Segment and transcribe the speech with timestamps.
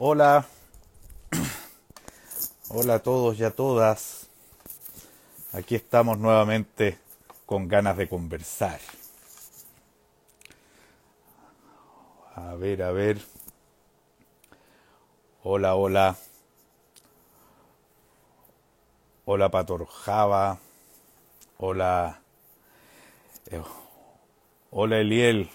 [0.00, 0.46] Hola,
[2.68, 4.28] hola a todos y a todas.
[5.52, 6.96] Aquí estamos nuevamente
[7.46, 8.78] con ganas de conversar.
[12.36, 13.18] A ver, a ver.
[15.42, 16.16] Hola, hola.
[19.24, 20.60] Hola Patorjava.
[21.56, 22.20] Hola.
[23.50, 23.60] eh,
[24.70, 25.50] hola Eliel.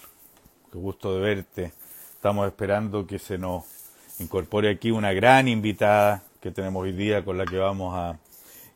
[0.69, 1.73] Qué gusto de verte.
[2.15, 3.82] Estamos esperando que se nos
[4.19, 8.17] incorpore aquí una gran invitada que tenemos hoy día con la que vamos a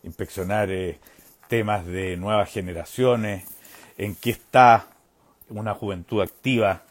[0.03, 0.99] inspeccionar eh,
[1.47, 3.45] temas de nuevas generaciones,
[3.97, 4.87] en qué está
[5.49, 6.83] una juventud activa.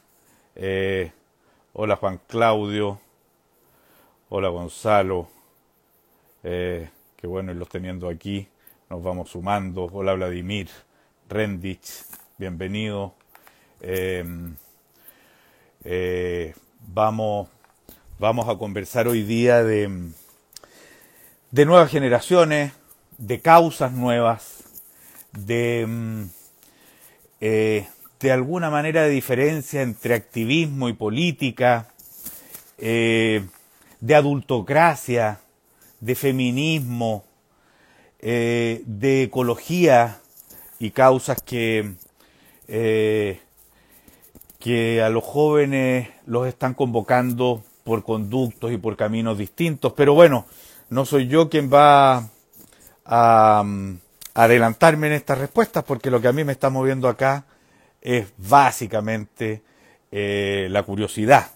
[0.54, 1.12] Eh,
[1.72, 3.00] hola Juan Claudio,
[4.28, 5.28] hola Gonzalo,
[6.42, 8.48] eh, qué bueno irlos teniendo aquí,
[8.88, 9.84] nos vamos sumando.
[9.92, 10.68] Hola Vladimir,
[11.28, 12.04] Rendich,
[12.38, 13.14] bienvenido.
[13.80, 14.24] Eh,
[16.80, 17.48] vamos,
[18.18, 19.90] vamos a conversar hoy día de,
[21.50, 22.72] de nuevas generaciones,
[23.18, 24.64] de causas nuevas,
[25.32, 26.22] de, mm,
[27.42, 27.86] eh,
[28.20, 31.88] de alguna manera de diferencia entre activismo y política,
[32.78, 33.44] eh,
[34.00, 35.40] de adultocracia,
[36.00, 37.24] de feminismo,
[38.20, 40.20] eh, de ecología
[40.78, 41.92] y causas que,
[42.66, 43.40] que
[45.02, 49.92] a los jóvenes los están convocando por conductos y por caminos distintos.
[49.92, 50.44] Pero bueno,
[50.90, 52.28] no soy yo quien va
[53.04, 53.98] a, mm,
[54.34, 57.44] adelantarme en estas respuestas porque lo que a mí me está moviendo acá
[58.02, 59.62] es básicamente
[60.10, 61.46] eh, la curiosidad.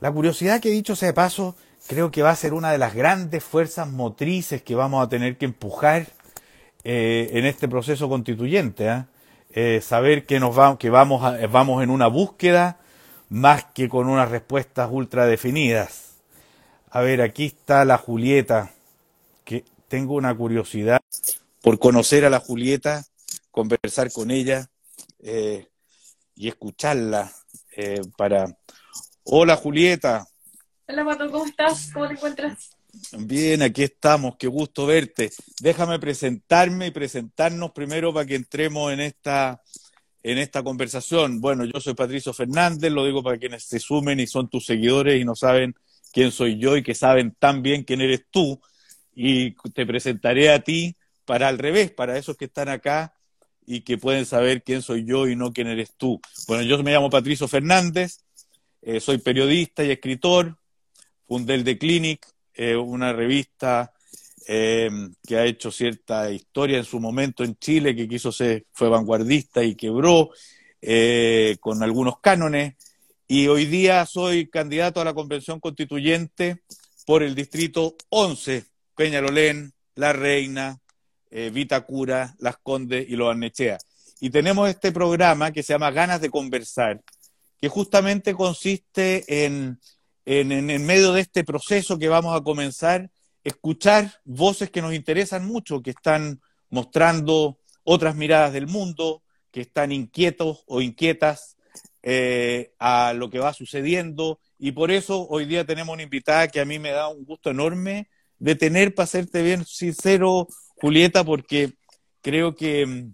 [0.00, 1.54] La curiosidad que dicho sea de paso,
[1.86, 5.36] creo que va a ser una de las grandes fuerzas motrices que vamos a tener
[5.36, 6.06] que empujar
[6.82, 8.88] eh, en este proceso constituyente.
[8.88, 9.06] ¿ah?
[9.50, 12.78] Eh, saber que, nos va, que vamos, a- vamos en una búsqueda
[13.32, 16.16] más que con unas respuestas ultra definidas.
[16.90, 18.70] A ver, aquí está la Julieta,
[19.42, 21.00] que tengo una curiosidad
[21.62, 23.02] por conocer a la Julieta,
[23.50, 24.68] conversar con ella
[25.20, 25.66] eh,
[26.34, 27.32] y escucharla
[27.74, 28.54] eh, para...
[29.24, 30.26] Hola Julieta,
[30.86, 31.90] Hola Pato, ¿cómo estás?
[31.94, 32.70] ¿Cómo te encuentras?
[33.18, 35.30] bien, aquí estamos, qué gusto verte.
[35.60, 39.62] Déjame presentarme y presentarnos primero para que entremos en esta,
[40.22, 41.40] en esta conversación.
[41.40, 45.20] Bueno, yo soy Patricio Fernández, lo digo para quienes se sumen y son tus seguidores
[45.20, 45.74] y no saben
[46.12, 48.60] quién soy yo y que saben tan bien quién eres tú.
[49.14, 53.14] Y te presentaré a ti para al revés, para esos que están acá
[53.66, 56.20] y que pueden saber quién soy yo y no quién eres tú.
[56.46, 58.20] Bueno, yo me llamo Patricio Fernández,
[58.80, 60.58] eh, soy periodista y escritor,
[61.26, 63.92] fundé el The Clinic, eh, una revista
[64.46, 64.90] eh,
[65.26, 69.62] que ha hecho cierta historia en su momento en Chile, que quiso ser, fue vanguardista
[69.62, 70.30] y quebró
[70.80, 72.74] eh, con algunos cánones.
[73.28, 76.62] Y hoy día soy candidato a la convención constituyente
[77.06, 78.64] por el distrito 11,
[78.94, 80.78] Peñalolén, La Reina,
[81.30, 83.78] eh, Vitacura, Las Condes y Los Arnechea.
[84.20, 87.00] Y tenemos este programa que se llama Ganas de Conversar,
[87.60, 89.80] que justamente consiste en,
[90.24, 93.08] en, en medio de este proceso que vamos a comenzar,
[93.44, 99.92] escuchar voces que nos interesan mucho, que están mostrando otras miradas del mundo, que están
[99.92, 101.56] inquietos o inquietas
[102.02, 104.40] eh, a lo que va sucediendo.
[104.58, 107.50] Y por eso hoy día tenemos una invitada que a mí me da un gusto
[107.50, 108.08] enorme
[108.38, 111.74] de tener, para serte bien sincero, Julieta, porque
[112.22, 113.10] creo que,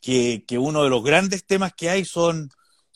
[0.00, 2.50] que, que uno de los grandes temas que hay son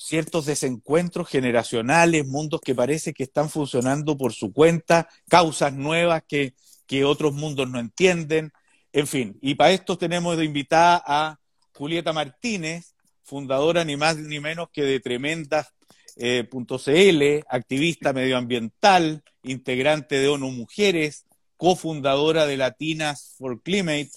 [0.07, 6.55] ciertos desencuentros generacionales, mundos que parece que están funcionando por su cuenta, causas nuevas que,
[6.87, 8.53] que otros mundos no entienden,
[8.93, 9.37] en fin.
[9.43, 11.41] Y para esto tenemos de invitada a
[11.73, 12.95] Julieta Martínez,
[13.25, 15.73] fundadora ni más ni menos que de Tremendas
[16.15, 16.49] eh,
[17.49, 24.13] activista medioambiental, integrante de ONU Mujeres, cofundadora de Latinas for Climate,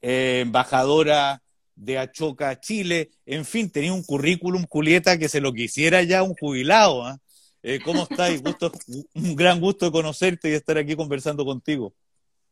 [0.00, 1.42] eh, embajadora
[1.78, 6.34] de Achoca, Chile, en fin, tenía un currículum, Julieta, que se lo quisiera ya un
[6.34, 7.04] jubilado.
[7.04, 7.18] ¿ah?
[7.62, 8.42] Eh, ¿Cómo estás?
[8.42, 8.72] Gusto,
[9.14, 11.94] un gran gusto de conocerte y estar aquí conversando contigo.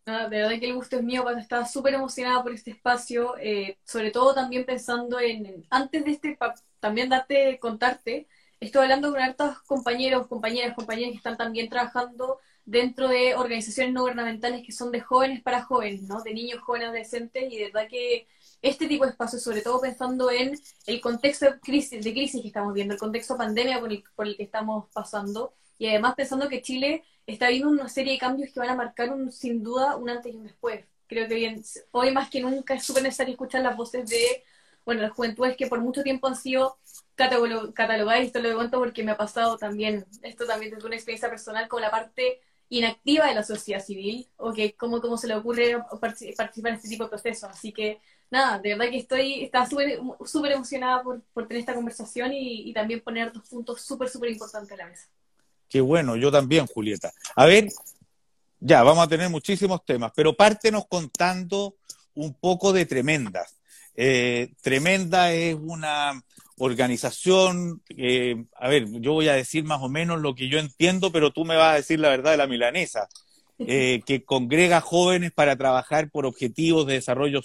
[0.07, 3.77] Nada, de verdad que el gusto es mío, estaba súper emocionada por este espacio, eh,
[3.85, 6.39] sobre todo también pensando en, antes de este,
[6.79, 8.29] también darte, contarte,
[8.61, 14.03] estoy hablando con hartos compañeros, compañeras, compañeras que están también trabajando dentro de organizaciones no
[14.03, 16.23] gubernamentales que son de jóvenes para jóvenes, ¿no?
[16.23, 18.29] De niños, jóvenes, adolescentes, y de verdad que
[18.67, 22.49] este tipo de espacios, sobre todo pensando en el contexto de crisis, de crisis que
[22.49, 26.49] estamos viendo, el contexto pandemia por el, por el que estamos pasando, y además pensando
[26.49, 29.97] que Chile está viendo una serie de cambios que van a marcar un, sin duda
[29.97, 30.85] un antes y un después.
[31.07, 34.43] Creo que bien, hoy más que nunca es súper necesario escuchar las voces de
[34.87, 36.79] bueno, las juventudes que por mucho tiempo han sido
[37.17, 41.29] catalogadas, y esto lo cuento porque me ha pasado también, esto también es una experiencia
[41.29, 45.35] personal con la parte inactiva de la sociedad civil, o que cómo, cómo se le
[45.35, 47.51] ocurre participar en este tipo de procesos.
[47.51, 52.33] Así que, nada, de verdad que estoy, estaba súper emocionada por, por, tener esta conversación
[52.33, 55.07] y, y también poner dos puntos súper, súper importantes en la mesa.
[55.69, 57.13] Qué bueno, yo también, Julieta.
[57.35, 57.69] A ver,
[58.61, 61.77] ya, vamos a tener muchísimos temas, pero pártenos contando
[62.15, 63.57] un poco de Tremendas.
[63.95, 66.23] Eh, Tremenda es una
[66.59, 71.13] organización, eh, a ver, yo voy a decir más o menos lo que yo entiendo,
[71.13, 73.09] pero tú me vas a decir la verdad de la milanesa,
[73.59, 77.41] eh, que congrega jóvenes para trabajar por objetivos de desarrollo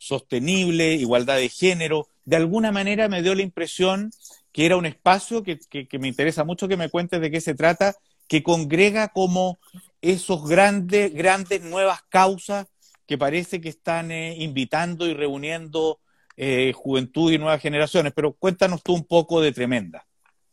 [0.00, 2.08] sostenible, igualdad de género.
[2.24, 4.10] De alguna manera me dio la impresión
[4.52, 7.54] que era un espacio que, que me interesa mucho que me cuentes de qué se
[7.54, 7.94] trata,
[8.26, 9.58] que congrega como
[10.00, 12.66] esos grandes, grandes nuevas causas
[13.06, 15.98] que parece que están eh, invitando y reuniendo
[16.36, 18.12] eh, juventud y nuevas generaciones.
[18.14, 20.06] Pero cuéntanos tú un poco de Tremenda.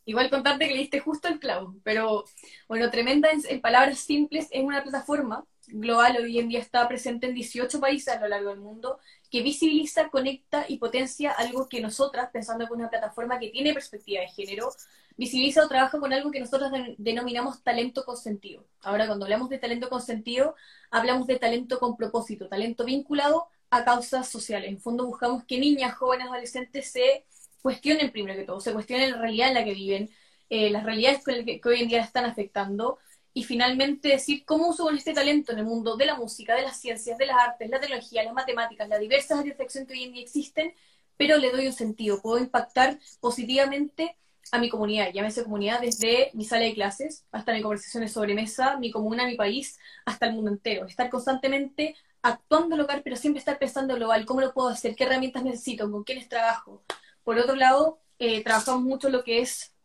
[0.05, 2.23] Igual contarte que le diste justo el clavo, pero
[2.67, 7.33] bueno, Tremenda en, palabras simples es una plataforma global, hoy en día está presente en
[7.33, 8.99] 18 países a lo largo del mundo,
[9.29, 14.21] que visibiliza, conecta y potencia algo que nosotras, pensando que una plataforma que tiene perspectiva
[14.21, 14.69] de género,
[15.17, 18.65] visibiliza o trabaja con algo que nosotros denominamos talento consentido.
[18.81, 20.55] Ahora, cuando hablamos de talento consentido,
[20.91, 24.69] hablamos de talento con propósito, talento vinculado a causas sociales.
[24.69, 27.25] En fondo buscamos que niñas, jóvenes, adolescentes se
[27.61, 30.09] cuestionen primero que todo, se cuestionen la realidad en la que viven,
[30.49, 32.99] eh, las realidades que, hoy en día están afectando,
[33.37, 36.81] y finalmente decir cómo uso este talento en el mundo de la música, de las
[36.81, 40.05] ciencias, de las artes, la tecnología, las matemáticas, las diversas áreas de acción que hoy
[40.05, 40.73] en día existen,
[41.17, 44.17] pero le doy un sentido, puedo impactar positivamente
[44.51, 48.79] a mi comunidad, llámese comunidad desde mi sala de clases hasta mi conversaciones sobre mesa,
[48.79, 50.87] mi comuna, mi país, hasta el mundo entero.
[50.87, 55.43] Estar constantemente actuando local, pero siempre estar pensando global, cómo lo puedo hacer, qué herramientas
[55.43, 56.81] necesito, con quiénes trabajo.
[57.23, 59.75] Por otro lado, eh, trabajamos mucho lo que es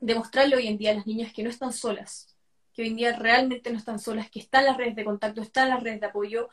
[0.00, 2.31] demostrarle hoy en día a las niñas que no están solas,
[2.72, 5.68] que hoy en día realmente no están solas, que están las redes de contacto, están
[5.68, 6.48] las redes de apoyo,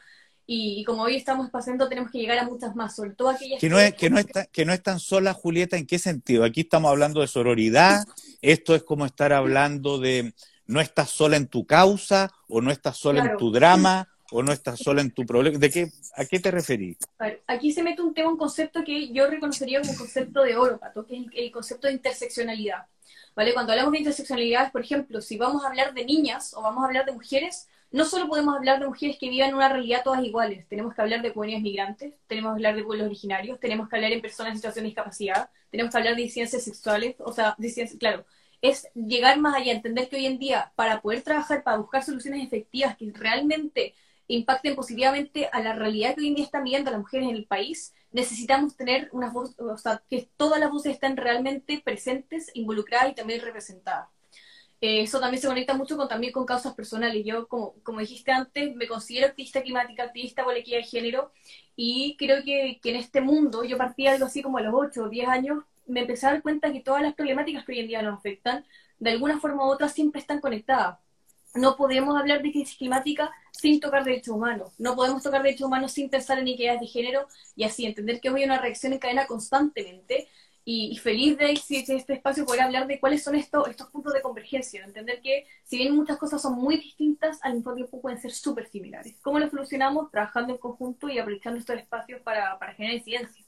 [0.52, 3.70] y, como hoy estamos pasando, tenemos que llegar a muchas más, sobre todo aquellas que
[3.70, 6.44] no, es, que, no está, que no están solas, Julieta, ¿en qué sentido?
[6.44, 8.04] Aquí estamos hablando de sororidad,
[8.42, 10.34] esto es como estar hablando de
[10.66, 14.52] no estás sola en tu causa, o no estás sola en tu drama, o no
[14.52, 15.58] estás sola en tu problema.
[15.58, 16.98] ¿De qué, ¿A qué te referís?
[17.48, 21.06] aquí se mete un tema, un concepto que yo reconocería como concepto de oro, Pato,
[21.06, 22.86] que es el, concepto de interseccionalidad.
[23.36, 23.54] ¿Vale?
[23.54, 26.88] Cuando hablamos de interseccionalidad, por ejemplo, si vamos a hablar de niñas o vamos a
[26.88, 30.68] hablar de mujeres, no solo podemos hablar de mujeres que vivan una realidad todas iguales,
[30.68, 34.12] tenemos que hablar de comunidades migrantes, tenemos que hablar de pueblos originarios, tenemos que hablar
[34.12, 37.98] de personas en situación de discapacidad, tenemos que hablar de disidencias sexuales, o sea, disidencias,
[37.98, 38.26] claro,
[38.62, 42.46] es llegar más allá, entender que hoy en día, para poder trabajar, para buscar soluciones
[42.46, 43.96] efectivas que realmente
[44.30, 47.46] impacten positivamente a la realidad que hoy en día están viviendo las mujeres en el
[47.46, 53.12] país, necesitamos tener una voz, o sea, que todas las voces estén realmente presentes, involucradas
[53.12, 54.08] y también representadas.
[54.82, 57.26] Eh, eso también se conecta mucho con, también con causas personales.
[57.26, 61.32] Yo, como, como dijiste antes, me considero activista climática, activista por la equidad de género,
[61.76, 65.04] y creo que, que en este mundo, yo partí algo así como a los 8
[65.04, 67.88] o 10 años, me empecé a dar cuenta que todas las problemáticas que hoy en
[67.88, 68.66] día nos afectan,
[69.00, 71.00] de alguna forma u otra siempre están conectadas.
[71.56, 74.74] No podemos hablar de crisis climática sin tocar derechos humanos.
[74.78, 78.30] No podemos tocar derechos humanos sin pensar en equidades de género y así entender que
[78.30, 80.28] hoy hay una reacción en cadena constantemente
[80.66, 84.22] y, feliz de existir este espacio poder hablar de cuáles son estos, estos puntos de
[84.22, 88.32] convergencia, entender que si bien muchas cosas son muy distintas, al mismo tiempo pueden ser
[88.32, 89.16] súper similares.
[89.24, 90.12] ¿Cómo lo solucionamos?
[90.12, 93.44] Trabajando en conjunto y aprovechando estos espacios para, para generar incidencia.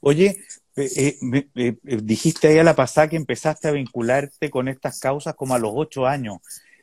[0.00, 0.38] Oye,
[0.76, 1.18] eh,
[1.54, 5.58] eh, dijiste ahí a la pasada que empezaste a vincularte con estas causas como a
[5.58, 6.38] los ocho años.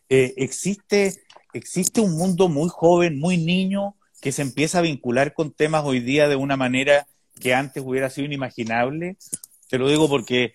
[0.09, 5.51] Eh, existe, existe un mundo muy joven, muy niño, que se empieza a vincular con
[5.51, 7.07] temas hoy día de una manera
[7.39, 9.17] que antes hubiera sido inimaginable.
[9.69, 10.53] Te lo digo porque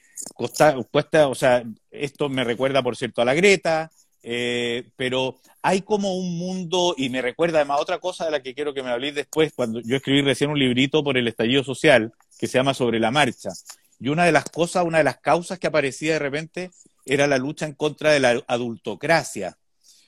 [0.91, 3.91] cuesta, o sea, esto me recuerda, por cierto, a la Greta,
[4.23, 8.55] eh, pero hay como un mundo, y me recuerda además otra cosa de la que
[8.55, 12.13] quiero que me habléis después, cuando yo escribí recién un librito por el estallido social
[12.39, 13.51] que se llama Sobre la Marcha.
[13.99, 16.71] Y una de las cosas, una de las causas que aparecía de repente
[17.11, 19.59] era la lucha en contra de la adultocracia.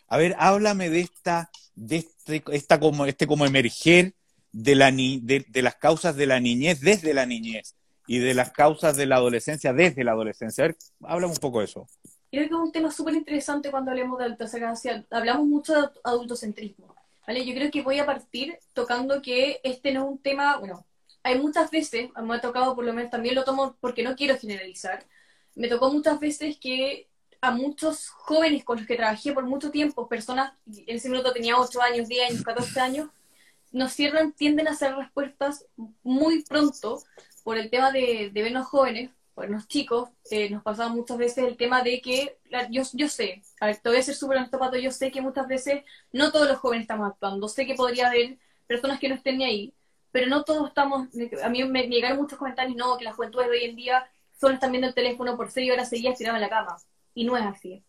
[0.06, 4.14] A ver, háblame de esta, de este, esta como, este como emerger
[4.52, 7.74] de, la de, de las causas de la niñez desde la niñez
[8.06, 10.62] y de las causas de la adolescencia desde la adolescencia.
[10.62, 11.88] A ver, háblame un poco de eso.
[12.30, 15.04] Creo que es un tema súper interesante cuando hablamos de adultocracia.
[15.10, 16.94] Hablamos mucho de adultocentrismo.
[17.26, 17.44] ¿vale?
[17.44, 20.86] Yo creo que voy a partir tocando que este no es un tema, bueno,
[21.24, 24.38] hay muchas veces, me ha tocado por lo menos, también lo tomo porque no quiero
[24.38, 25.04] generalizar,
[25.54, 27.08] me tocó muchas veces que
[27.40, 31.58] a muchos jóvenes con los que trabajé por mucho tiempo, personas, en ese minuto tenía
[31.58, 33.10] 8 años, 10 años, 14 años,
[33.72, 35.66] nos cierran, tienden a hacer respuestas
[36.02, 37.02] muy pronto
[37.42, 41.56] por el tema de, de vernos jóvenes, vernos chicos, eh, nos pasaba muchas veces el
[41.56, 42.38] tema de que,
[42.70, 45.20] yo, yo sé, a ver, te voy a ser súper honesto, Pato, yo sé que
[45.20, 49.14] muchas veces no todos los jóvenes estamos actuando, sé que podría haber personas que no
[49.14, 49.74] estén ni ahí,
[50.10, 51.08] pero no todos estamos,
[51.42, 54.06] a mí me, llegaron muchos comentarios, no, que las juventudes de hoy en día
[54.42, 56.76] solo están viendo el teléfono por seis horas seguidas tiradas en la cama,
[57.14, 57.84] y no es así.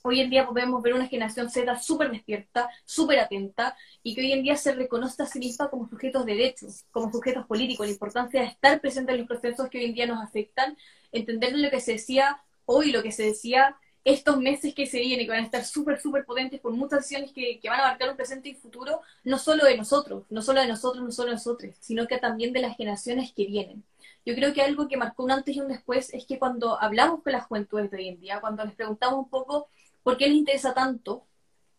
[0.00, 4.32] Hoy en día podemos ver una generación Z súper despierta, súper atenta, y que hoy
[4.32, 7.92] en día se reconoce a sí misma como sujetos de derechos, como sujetos políticos, la
[7.92, 10.74] importancia de estar presente en los procesos que hoy en día nos afectan,
[11.12, 15.26] entender lo que se decía hoy, lo que se decía estos meses que se vienen,
[15.26, 18.08] que van a estar súper, súper potentes con muchas acciones que, que, van a marcar
[18.08, 21.34] un presente y futuro, no solo de nosotros, no solo de nosotros, no solo de
[21.34, 23.84] nosotros, sino que también de las generaciones que vienen.
[24.24, 27.22] Yo creo que algo que marcó un antes y un después es que cuando hablamos
[27.22, 29.68] con las juventudes de hoy en día, cuando les preguntamos un poco
[30.02, 31.26] ¿Por qué les interesa tanto?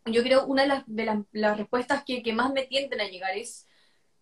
[0.05, 3.37] Yo creo una de las, de las, respuestas que, que, más me tienden a llegar
[3.37, 3.67] es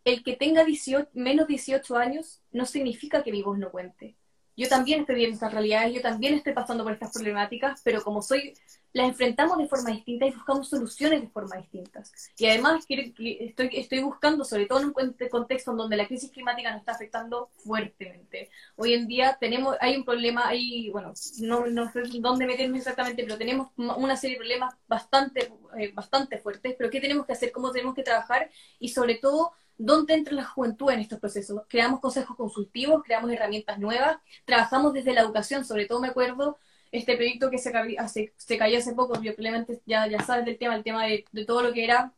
[0.04, 4.18] el que tenga 18, menos 18 años no significa que mi voz no cuente
[4.60, 8.22] yo también estoy viendo estas realidades, yo también estoy pasando por estas problemáticas, pero como
[8.22, 8.54] soy,
[8.92, 12.12] las enfrentamos de forma distinta y buscamos soluciones de forma distintas.
[12.38, 14.94] Y además estoy, estoy buscando, sobre todo en un
[15.30, 18.50] contexto en donde la crisis climática nos está afectando fuertemente.
[18.76, 23.24] Hoy en día tenemos, hay un problema, hay, bueno, no, no sé dónde meterme exactamente,
[23.24, 27.54] pero tenemos una serie de problemas bastante, eh, bastante fuertes, pero ¿qué tenemos que hacer?
[27.54, 28.50] ¿Cómo tenemos que trabajar?
[28.78, 31.62] Y sobre todo, ¿Dónde entra la juventud en estos procesos?
[31.70, 36.58] Creamos consejos consultivos, creamos herramientas nuevas, trabajamos desde la educación, sobre todo me acuerdo
[36.92, 40.84] este proyecto que se, hace, cayó hace poco, probablemente ya, ya sabes del tema, el
[40.84, 42.12] tema de, todo lo que era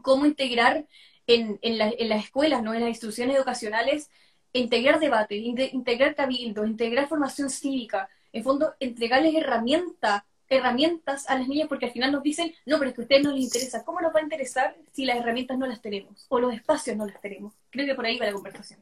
[0.00, 0.86] cómo integrar
[1.26, 2.72] en, en, en, las escuelas, ¿no?
[2.72, 4.10] en las instituciones educacionales,
[4.54, 11.68] integrar debate, integrar cabildo, integrar formación cívica, en fondo, entregarles herramientas herramientas a las niñas
[11.68, 13.84] porque al final nos dicen, no, pero es que a ustedes no les interesa.
[13.84, 17.06] ¿Cómo nos va a interesar si las herramientas no las tenemos o los espacios no
[17.06, 17.52] las tenemos?
[17.70, 18.80] Creo que por ahí va la conversación.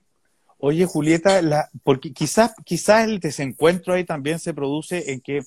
[0.58, 5.42] Oye, Julieta, la, porque quizás quizás el desencuentro ahí también se produce en que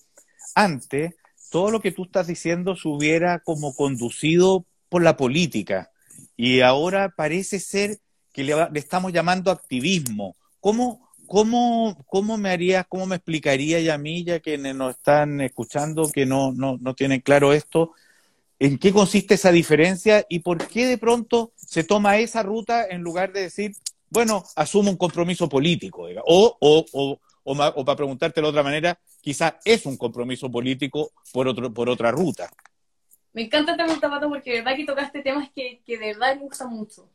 [0.55, 1.13] antes
[1.51, 5.91] todo lo que tú estás diciendo se hubiera como conducido por la política
[6.35, 7.99] y ahora parece ser
[8.31, 10.35] que le, le estamos llamando activismo.
[10.59, 15.41] ¿Cómo, ¿Cómo, ¿Cómo me harías, cómo me explicaría ya a mí, ya que nos están
[15.41, 17.93] escuchando, que no, no, no tienen claro esto,
[18.59, 23.01] en qué consiste esa diferencia y por qué de pronto se toma esa ruta en
[23.01, 23.71] lugar de decir,
[24.11, 29.55] bueno, asumo un compromiso político, o, o, o, o, para preguntarte de otra manera, quizás
[29.65, 32.47] es un compromiso político por, otro, por otra ruta.
[33.33, 36.35] Me encanta esta pregunta, Pato, porque de verdad que tocaste temas que, que de verdad
[36.35, 37.09] me gustan mucho.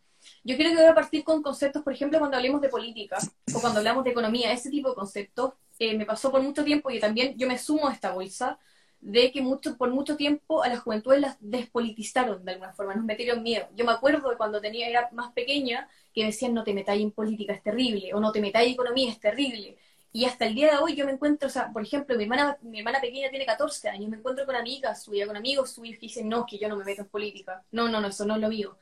[0.44, 3.18] Yo creo que voy a partir con conceptos, por ejemplo, cuando hablemos de política
[3.54, 5.52] o cuando hablamos de economía, ese tipo de conceptos.
[5.78, 8.58] Eh, me pasó por mucho tiempo y también yo me sumo a esta bolsa
[9.00, 13.04] de que mucho, por mucho tiempo a las juventudes las despolitizaron de alguna forma, nos
[13.04, 13.68] metieron miedo.
[13.76, 17.12] Yo me acuerdo de cuando tenía, era más pequeña que decían no te metáis en
[17.12, 19.78] política, es terrible, o no te metáis en economía, es terrible.
[20.12, 22.56] Y hasta el día de hoy yo me encuentro, o sea, por ejemplo, mi hermana,
[22.62, 26.06] mi hermana pequeña tiene 14 años, me encuentro con amigas suyas, con amigos suyos que
[26.06, 27.62] dicen, no, que yo no me meto en política.
[27.70, 28.78] No, no, no, eso no es lo mío.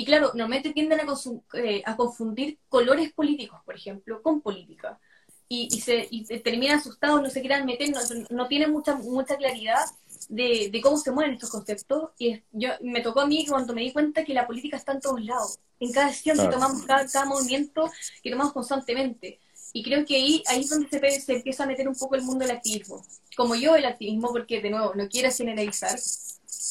[0.00, 1.14] Y claro, normalmente tienden a,
[1.58, 4.98] eh, a confundir colores políticos, por ejemplo, con política.
[5.46, 7.92] Y, y, se, y terminan asustados, no se quieran meter,
[8.30, 9.84] no, tienen mucha, mucha claridad
[10.30, 12.12] de, de, cómo se mueven estos conceptos.
[12.18, 15.00] Y yo me tocó a mí cuando me di cuenta que la política está en
[15.00, 17.90] todos lados, en cada acción que tomamos, cada, cada, movimiento
[18.22, 19.38] que tomamos constantemente.
[19.74, 22.22] Y creo que ahí, ahí es donde se, se, empieza a meter un poco el
[22.22, 23.04] mundo del activismo.
[23.36, 26.00] Como yo el activismo, porque de nuevo, no quiero generalizar,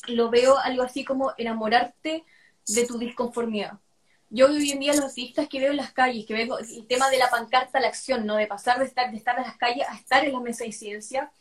[0.07, 2.23] lo veo algo así como enamorarte
[2.73, 3.79] de tu disconformidad.
[4.29, 7.09] Yo hoy en día los activistas que veo en las calles, que veo el tema
[7.09, 8.35] de la pancarta a la acción, ¿no?
[8.35, 10.71] De pasar de estar, de estar en las calles a estar en la mesa de
[10.71, 11.31] ciencia,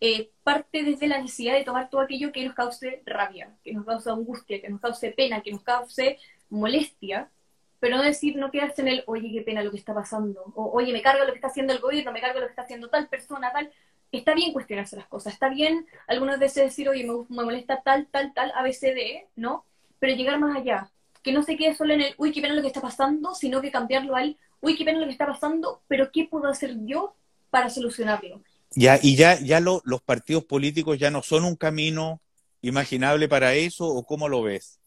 [0.00, 3.86] eh, parte desde la necesidad de tomar todo aquello que nos cause rabia, que nos
[3.86, 6.18] cause angustia, que nos cause pena, que nos cause
[6.50, 7.30] molestia,
[7.78, 10.72] pero no decir, no quedarse en el, oye, qué pena lo que está pasando, o
[10.72, 12.88] oye, me carga lo que está haciendo el gobierno, me carga lo que está haciendo
[12.88, 13.72] tal persona, tal.
[14.10, 18.34] Está bien cuestionarse las cosas, está bien algunas veces decir, oye, me molesta tal, tal,
[18.34, 19.64] tal, ABCD, ¿no?
[20.02, 20.90] Pero llegar más allá.
[21.22, 23.62] Que no se quede solo en el, uy, qué pena lo que está pasando, sino
[23.62, 27.14] que cambiarlo al, uy, qué pena lo que está pasando, pero ¿qué puedo hacer yo
[27.50, 28.42] para solucionarlo?
[28.72, 32.20] Ya, y ya, ya lo, los partidos políticos ya no son un camino
[32.62, 34.80] imaginable para eso, ¿o cómo lo ves?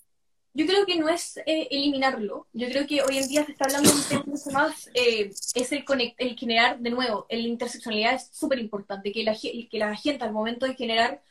[0.53, 2.47] Yo creo que no es eh, eliminarlo.
[2.51, 5.31] Yo creo que hoy en día se está hablando de un tema mucho más, eh,
[5.53, 5.85] es el,
[6.17, 10.33] el generar, de nuevo, la interseccionalidad es súper importante, que la, que la gente al
[10.33, 11.21] momento de generar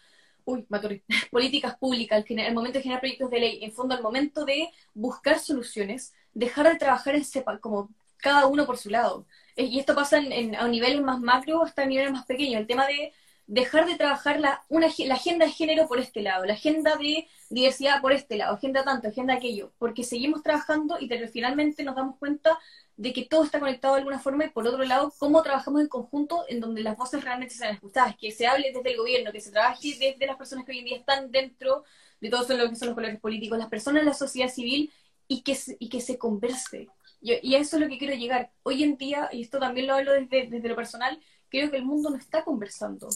[0.45, 0.67] uy,
[1.31, 5.39] políticas públicas, el, momento de generar proyectos de ley, en fondo al momento de buscar
[5.39, 9.27] soluciones, dejar de trabajar en sepa, como cada uno por su lado.
[9.57, 12.61] Y esto pasa en, a niveles más macro hasta a niveles más pequeños.
[12.61, 13.13] El tema de
[13.47, 17.29] dejar de trabajar la, una, la agenda de género por este lado, la agenda de
[17.51, 22.17] diversidad por este lado, agenda tanto, agenda aquello, porque seguimos trabajando y finalmente nos damos
[22.19, 22.59] cuenta
[22.97, 25.89] de que todo está conectado de alguna forma y por otro lado, cómo trabajamos en
[25.89, 29.41] conjunto en donde las voces realmente sean escuchadas, que se hable desde el gobierno, que
[29.41, 31.85] se trabaje desde las personas que hoy en día están dentro
[32.21, 34.93] de todo lo que son los colores políticos, las personas la sociedad civil
[35.29, 36.89] y que, y que se converse.
[37.21, 38.53] y a eso es lo que quiero llegar.
[38.63, 41.21] Hoy en día, y esto también lo hablo desde, desde lo personal,
[41.55, 43.09] creo que el mundo no está conversando.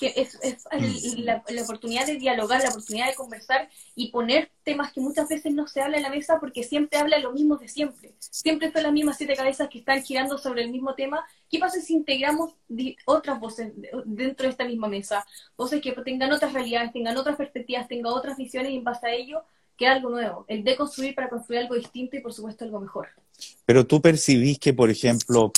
[0.00, 0.36] Que es,
[0.72, 1.20] mm.
[1.22, 5.68] la, oportunidad de dialogar, la oportunidad de conversar y poner temas que muchas veces no
[5.68, 8.14] se habla en la mesa porque siempre habla lo mismo de siempre.
[8.18, 11.24] Siempre son las mismas siete cabezas que están girando sobre el mismo tema.
[11.48, 12.54] ¿Qué pasa si integramos
[13.04, 13.72] otras voces
[14.04, 15.24] dentro de esta misma mesa?
[15.56, 19.14] Voces que tengan otras realidades, tengan otras perspectivas, tengan otras visiones y en base a
[19.14, 19.44] ello
[19.76, 20.44] queda algo nuevo.
[20.48, 23.08] El de construir para construir algo distinto y por supuesto algo mejor.
[23.66, 25.52] Pero tú percibís que, por ejemplo,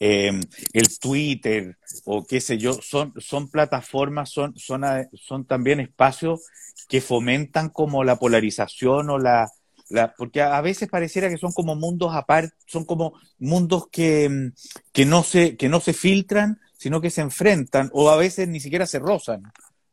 [0.00, 0.32] eh,
[0.72, 4.82] el Twitter o qué sé yo, son, son plataformas, son, son,
[5.14, 6.42] son también espacios
[6.88, 9.50] que fomentan como la polarización o la,
[9.88, 14.52] la, porque a veces pareciera que son como mundos aparte, son como mundos que,
[14.92, 18.60] que, no se, que no se filtran, sino que se enfrentan, o a veces ni
[18.60, 19.42] siquiera se rozan.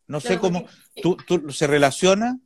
[0.08, 0.66] No sé cómo,
[1.02, 2.38] ¿tú, ¿tú, se relaciona?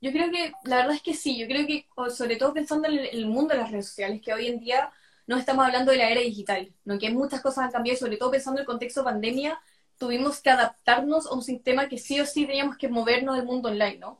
[0.00, 2.98] Yo creo que, la verdad es que sí, yo creo que, sobre todo pensando en
[3.12, 4.90] el mundo de las redes sociales, que hoy en día
[5.32, 6.98] no estamos hablando de la era digital, ¿no?
[6.98, 9.58] que muchas cosas han cambiado, sobre todo pensando en el contexto pandemia,
[9.96, 13.70] tuvimos que adaptarnos a un sistema que sí o sí teníamos que movernos del mundo
[13.70, 14.18] online, ¿no?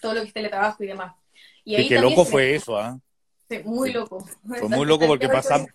[0.00, 1.14] Todo lo que es teletrabajo y demás.
[1.64, 2.98] Y, ahí qué loco fue eso, ¿ah?
[3.50, 4.26] Sí, muy loco.
[4.46, 5.68] Fue muy loco porque pasamos,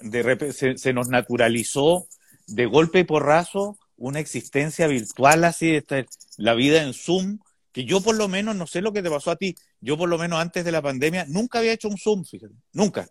[0.00, 2.08] de repente se, nos naturalizó
[2.48, 6.04] de golpe y porrazo una existencia virtual así, esta,
[6.38, 7.38] la vida en Zoom,
[7.70, 10.08] que yo por lo menos, no sé lo que te pasó a ti, yo por
[10.08, 13.08] lo menos antes de la pandemia nunca había hecho un Zoom, fíjate, nunca.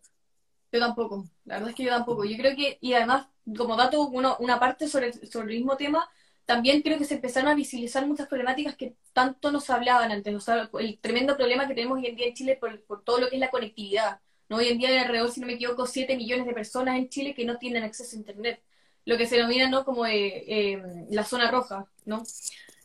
[0.73, 2.25] Yo tampoco, la verdad es que yo tampoco.
[2.25, 6.09] Yo creo que, y además, como dato, uno, una parte sobre, sobre el mismo tema,
[6.45, 10.33] también creo que se empezaron a visibilizar muchas problemáticas que tanto nos hablaban antes.
[10.79, 13.35] El tremendo problema que tenemos hoy en día en Chile por, por todo lo que
[13.35, 14.19] es la conectividad.
[14.49, 14.57] ¿no?
[14.57, 17.35] Hoy en día hay alrededor, si no me equivoco, 7 millones de personas en Chile
[17.35, 18.63] que no tienen acceso a Internet.
[19.05, 19.85] Lo que se denomina ¿no?
[19.85, 21.87] como eh, eh, la zona roja.
[22.05, 22.23] ¿no?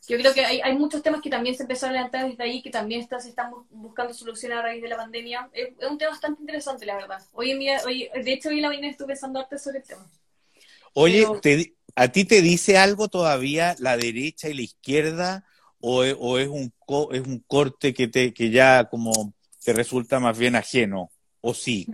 [0.09, 2.63] Yo creo que hay, hay, muchos temas que también se empezaron a levantar desde ahí,
[2.63, 5.47] que también está, se están buscando soluciones a raíz de la pandemia.
[5.53, 7.21] Es, un tema bastante interesante, la verdad.
[7.33, 9.83] Hoy en día, hoy, de hecho, hoy en la mañana estuve pensando harto sobre el
[9.83, 10.09] tema.
[10.93, 11.27] Oye,
[11.95, 15.45] ¿a ti te dice algo todavía la derecha y la izquierda?
[15.79, 16.73] ¿O, o es, un,
[17.11, 21.11] es un corte que, te, que ya como te resulta más bien ajeno?
[21.39, 21.87] ¿O sí?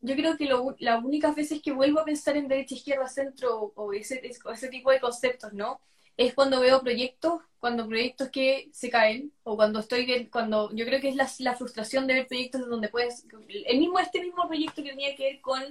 [0.00, 3.72] Yo creo que lo, las únicas veces que vuelvo a pensar en derecha, izquierda, centro
[3.74, 5.80] o ese, ese tipo de conceptos, ¿no?
[6.16, 11.00] Es cuando veo proyectos, cuando proyectos que se caen, o cuando estoy cuando yo creo
[11.00, 14.82] que es la, la frustración de ver proyectos donde puedes, el mismo, este mismo proyecto
[14.82, 15.62] que tenía que ver con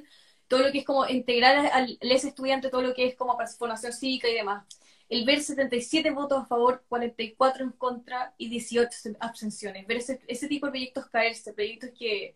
[0.47, 3.93] todo lo que es como integrar al, ese estudiante, todo lo que es como formación
[3.93, 4.65] cívica y demás.
[5.09, 9.85] El ver 77 votos a favor, 44 en contra y 18 abstenciones.
[9.87, 12.35] Ver ese, ese tipo de proyectos caerse, proyectos que,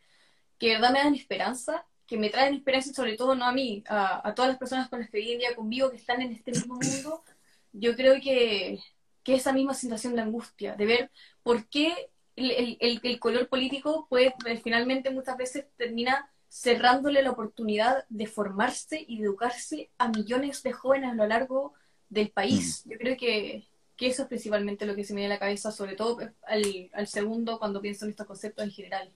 [0.58, 3.84] que de verdad me dan esperanza, que me traen esperanza, sobre todo no a mí,
[3.88, 6.32] a, a todas las personas con las que hoy en día convivo, que están en
[6.32, 7.24] este mismo mundo,
[7.73, 8.79] yo creo que,
[9.23, 11.12] que esa misma sensación de angustia, de ver
[11.43, 17.32] por qué el, el, el color político puede, eh, finalmente muchas veces termina cerrándole la
[17.32, 21.73] oportunidad de formarse y de educarse a millones de jóvenes a lo largo
[22.10, 22.84] del país.
[22.86, 22.91] Mm.
[22.91, 25.71] Yo creo que, que, eso es principalmente lo que se me viene a la cabeza,
[25.71, 29.12] sobre todo al, al segundo cuando pienso en estos conceptos en general.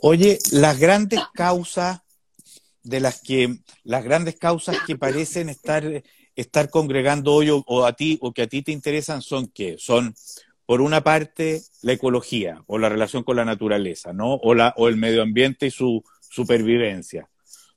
[0.00, 2.00] Oye, las grandes causas
[2.82, 5.84] de las que, las grandes causas que parecen estar
[6.40, 9.76] estar congregando hoy o, a ti o que a ti te interesan son qué?
[9.78, 10.14] Son
[10.66, 14.34] por una parte la ecología o la relación con la naturaleza, ¿no?
[14.34, 17.28] O la o el medio ambiente y su supervivencia.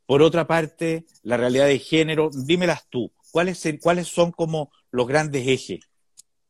[0.05, 5.47] Por otra parte, la realidad de género, dímelas tú, ¿cuáles cuáles son como los grandes
[5.47, 5.79] ejes?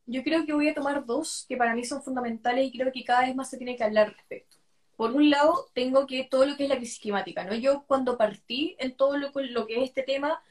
[0.05, 3.05] Yo creo que voy a tomar dos que para mí son fundamentales y creo que
[3.05, 4.57] cada vez más se tiene que hablar al respecto.
[4.97, 7.55] Por un lado, tengo que todo lo que es la crisis climática, ¿no?
[7.55, 10.41] Yo cuando partí en todo lo, lo que es este tema,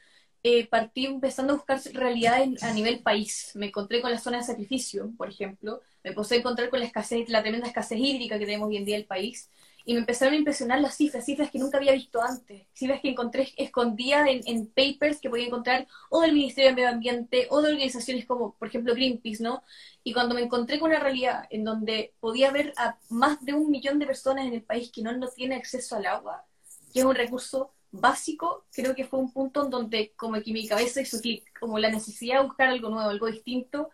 [0.43, 3.51] eh, partí empezando a buscar realidad a nivel país.
[3.55, 5.81] Me encontré con la zona de sacrificio, por ejemplo.
[6.03, 8.85] Me empecé a encontrar con la escasez, la tremenda escasez hídrica que tenemos hoy en
[8.85, 9.49] día en el país.
[9.83, 13.09] Y me empezaron a impresionar las cifras, cifras que nunca había visto antes, cifras que
[13.09, 17.61] encontré escondidas en, en papers que podía encontrar o del Ministerio de Medio Ambiente o
[17.61, 19.63] de organizaciones como, por ejemplo, Greenpeace, ¿no?
[20.03, 23.71] Y cuando me encontré con una realidad en donde podía ver a más de un
[23.71, 26.45] millón de personas en el país que no, no tienen acceso al agua,
[26.93, 30.67] que es un recurso básico, creo que fue un punto en donde como que mi
[30.67, 33.89] cabeza hizo clic, como la necesidad de buscar algo nuevo, algo distinto,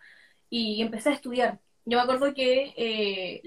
[0.49, 1.60] y empecé a estudiar.
[1.86, 3.41] Yo me acuerdo que eh,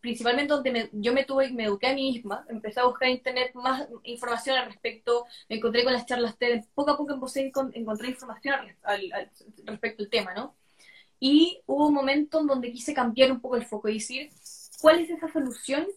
[0.00, 3.88] principalmente donde yo me tuve, me eduqué a mí misma, empecé a buscar internet más
[4.04, 8.10] información al respecto, me encontré con las charlas TED, poco a poco empecé a encontrar
[8.10, 9.30] información al,
[9.64, 10.56] respecto al tema, ¿no?
[11.20, 14.30] Y hubo un momento en donde quise cambiar un poco el foco y decir,
[14.80, 15.88] ¿cuál es esa solución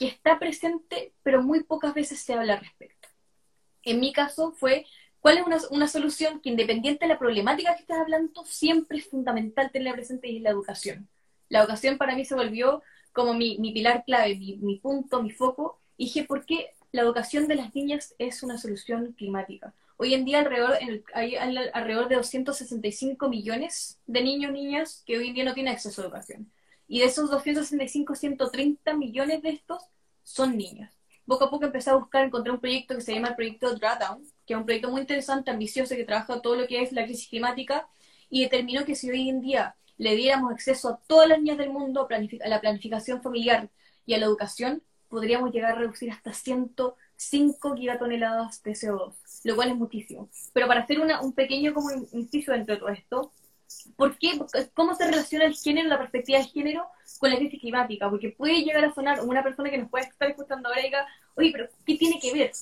[0.00, 2.99] que está presente, pero muy pocas veces se habla al respecto.
[3.84, 4.86] En mi caso fue,
[5.20, 9.70] ¿cuál es una, solución que independiente de la problemática que estás hablando, siempre es fundamental
[9.70, 11.08] tenerla presente y es la educación?
[11.48, 16.04] La educación para mí se volvió como mi, pilar clave, mi, punto, mi foco, y
[16.04, 19.74] dije, ¿por qué la educación de las niñas es una solución climática?
[19.96, 20.78] Hoy en día alrededor,
[21.12, 25.74] hay alrededor de 265 millones de niños y niñas que hoy en día no tienen
[25.74, 26.50] acceso a educación.
[26.88, 29.82] Y de esos 265, 130 millones de estos
[30.22, 30.99] son niños.
[31.30, 34.24] Poco a poco empecé a buscar, encontré un proyecto que se llama el proyecto Drawdown,
[34.44, 37.28] que es un proyecto muy interesante, ambicioso, que trabaja todo lo que es la crisis
[37.28, 37.86] climática
[38.28, 41.70] y determinó que si hoy en día le diéramos acceso a todas las niñas del
[41.70, 43.70] mundo a la planificación familiar
[44.06, 49.14] y a la educación, podríamos llegar a reducir hasta 105 gigatoneladas de CO2,
[49.44, 50.28] lo cual es muchísimo.
[50.52, 53.32] Pero para hacer un pequeño como inciso dentro de todo esto,
[53.96, 54.38] ¿por qué,
[54.74, 56.86] ¿cómo se relaciona el género, la perspectiva de género,
[57.18, 58.08] con la crisis climática?
[58.08, 61.06] Porque puede llegar a sonar una persona que nos puede estar escuchando ahora y diga,
[61.34, 62.52] oye, pero ¿qué tiene que ver?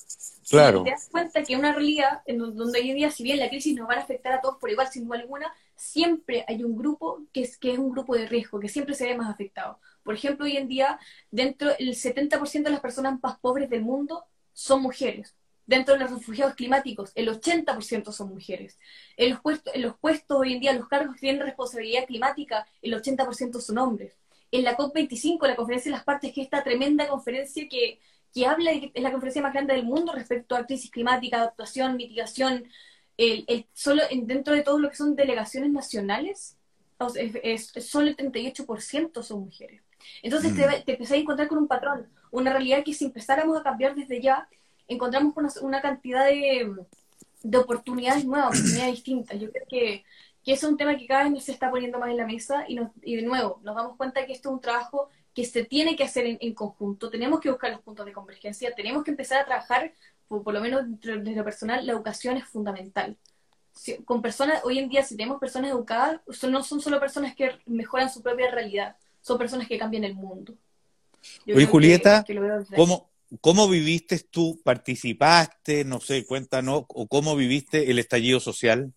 [0.49, 0.83] Claro.
[0.83, 3.75] te das cuenta que una realidad en donde hoy en día, si bien la crisis
[3.75, 7.21] nos va a afectar a todos por igual, sin duda alguna, siempre hay un grupo
[7.31, 9.79] que es, que es un grupo de riesgo, que siempre se ve más afectado.
[10.03, 10.99] Por ejemplo, hoy en día,
[11.31, 15.35] dentro del 70% de las personas más pobres del mundo son mujeres.
[15.69, 18.79] Dentro de los refugiados climáticos, el 80% son mujeres.
[19.15, 22.65] En los, puestos, en los puestos hoy en día, los cargos que tienen responsabilidad climática,
[22.81, 24.13] el 80% son hombres.
[24.51, 27.99] En la COP25, la conferencia de las partes, que es esta tremenda conferencia que,
[28.33, 31.37] que habla, de que es la conferencia más grande del mundo respecto a crisis climática,
[31.37, 32.67] adaptación, mitigación,
[33.17, 36.57] el, solo dentro de todo lo que son delegaciones nacionales,
[37.13, 39.83] es, solo el 38% son mujeres.
[40.23, 40.83] Entonces te, mm.
[40.83, 44.19] te empezás a encontrar con un patrón, una realidad que si empezáramos a cambiar desde
[44.19, 44.49] ya,
[44.89, 46.75] encontramos una, una cantidad de,
[47.43, 49.39] de, oportunidades nuevas, oportunidades distintas.
[49.39, 50.03] Yo creo que,
[50.43, 52.79] que es un tema que cada vez se está poniendo más en la mesa y,
[53.03, 56.03] y de nuevo nos damos cuenta que esto es un trabajo que se tiene que
[56.03, 59.93] hacer en, conjunto, tenemos que buscar los puntos de convergencia, tenemos que empezar a trabajar
[60.27, 63.15] por, lo menos desde lo personal, la educación es fundamental.
[64.05, 68.09] con personas, hoy en día, si tenemos personas educadas, no son solo personas que mejoran
[68.09, 70.55] su propia realidad, son personas que cambian el mundo.
[71.47, 72.25] Oye, Julieta,
[72.75, 73.09] ¿cómo,
[73.41, 74.59] ¿cómo viviste tú?
[74.63, 75.85] ¿Participaste?
[75.85, 78.93] No sé, cuéntanos, o cómo viviste el estallido social?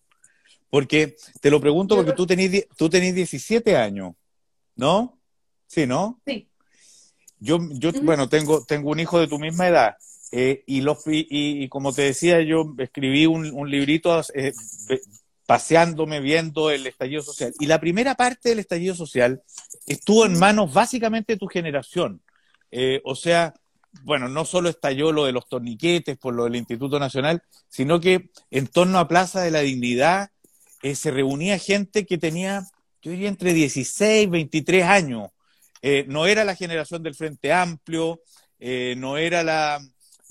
[0.71, 4.15] Porque te lo pregunto porque tú tenés, tú tenés 17 años,
[4.75, 5.19] ¿no?
[5.67, 6.21] Sí, ¿no?
[6.27, 6.49] Sí.
[7.39, 9.97] Yo, yo bueno, tengo, tengo un hijo de tu misma edad
[10.31, 14.53] eh, y, los, y, como te decía, yo escribí un, librito eh,
[15.47, 17.53] paseándome, viendo el estallido social.
[17.61, 19.43] Y la primera parte del estallido social
[19.87, 22.23] estuvo en manos básicamente de tu generación.
[22.71, 23.53] Eh, o sea,
[24.03, 28.31] bueno, no solo estalló lo de los torniquetes por lo del Instituto Nacional, sino que
[28.51, 30.31] en torno a Plaza de la Dignidad
[30.95, 32.67] se reunía gente que tenía,
[33.03, 35.31] yo diría, entre 16 y 23 años.
[36.07, 38.21] no era la generación del Frente Amplio,
[38.97, 39.81] no era la,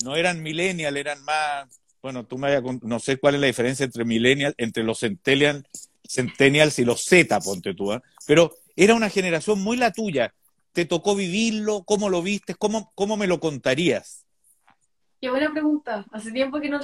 [0.04, 1.68] no eran millennials, eran más,
[2.02, 6.86] bueno, tú me no sé cuál es la diferencia entre millennials, entre los centennials, y
[6.86, 8.02] los Z, ponte tú, ¿eh?
[8.26, 10.34] pero era una generación muy la tuya.
[10.74, 11.84] ¿Te tocó vivirlo?
[11.84, 12.56] ¿Cómo lo viste?
[12.56, 14.26] ¿Cómo, cómo me lo contarías?
[15.20, 16.06] Qué buena pregunta.
[16.12, 16.80] Hace tiempo que no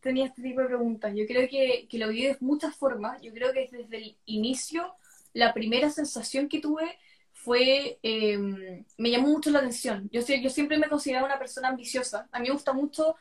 [0.00, 1.12] tenía este tipo de preguntas.
[1.14, 3.20] Yo creo que, que lo viví de muchas formas.
[3.20, 4.94] Yo creo que desde el inicio,
[5.34, 6.98] la primera sensación que tuve
[7.32, 10.08] fue, em, me llamó mucho la atención.
[10.12, 12.28] Yo, yo siempre me consideraba una persona ambiciosa.
[12.30, 13.16] A mí me gusta mucho,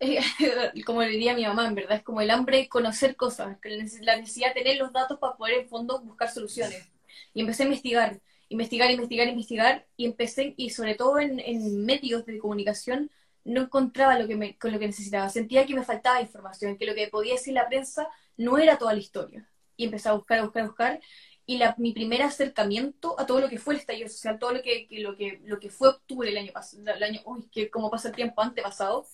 [0.84, 3.58] como le diría mi mamá, en verdad, es como el hambre de conocer cosas,
[4.00, 6.88] la necesidad de tener los datos para poder en fondo buscar soluciones.
[7.32, 8.20] Y empecé a investigar,
[8.50, 13.10] investigar, investigar, investigar, y empecé, y sobre todo en, en medios de comunicación,
[13.44, 15.30] no encontraba lo que con lo que necesitaba.
[15.30, 18.92] Sentía que me faltaba información, que lo que podía decir la prensa no era toda
[18.92, 19.48] la historia.
[19.76, 21.00] Y empecé a buscar, buscar, buscar,
[21.46, 24.62] y la, mi primer acercamiento a todo lo que fue el estallido social, todo lo
[24.62, 27.90] que, lo que, lo que fue octubre el año pasado, el año, uy, que como
[27.90, 29.06] pasa el tiempo antepasado,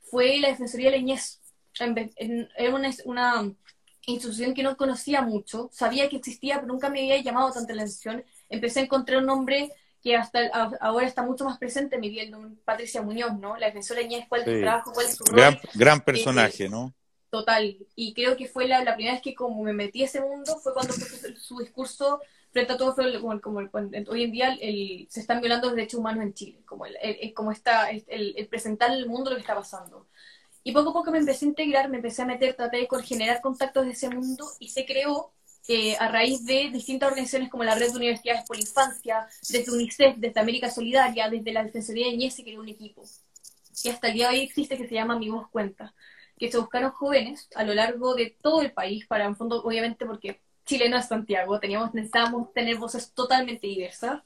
[0.00, 1.40] fue la Defensoría de Leñez.
[1.78, 3.52] Era una, una
[4.06, 7.82] institución que no conocía mucho, sabía que existía, pero nunca me había llamado tanto la
[7.82, 8.24] atención.
[8.52, 10.46] Empecé a encontrar un nombre que hasta
[10.80, 13.56] ahora está mucho más presente en mi vida, Patricia Muñoz, ¿no?
[13.56, 15.60] La defensora Leñez, cuál es su trabajo, cuál es su rol.
[15.74, 16.92] Gran, personaje, ¿no?
[17.32, 17.78] total.
[17.96, 20.74] Y creo que fue la, primera vez que como me metí a ese mundo fue
[20.74, 23.60] cuando su, discurso frente a todo fue como, como
[24.10, 24.54] hoy en día
[25.08, 26.94] se están violando los derechos humanos en Chile, como el,
[27.32, 30.06] como está el, presentar al mundo lo que está pasando.
[30.62, 33.40] Y poco a poco me empecé a integrar, me empecé a meter, traté de generar
[33.40, 35.32] contactos de ese mundo y se creó
[35.68, 39.70] eh, a raíz de distintas organizaciones como la Red de Universidades por la Infancia, desde
[39.70, 43.02] UNICEF, desde América Solidaria, desde la Defensoría de Niñez se creó un equipo.
[43.84, 45.94] Y hasta el día de hoy existe que se llama Mi Voz Cuenta
[46.42, 50.04] que se buscaron jóvenes a lo largo de todo el país, para en fondo, obviamente
[50.04, 54.22] porque Chile no es Santiago, teníamos, necesitábamos tener voces totalmente diversas.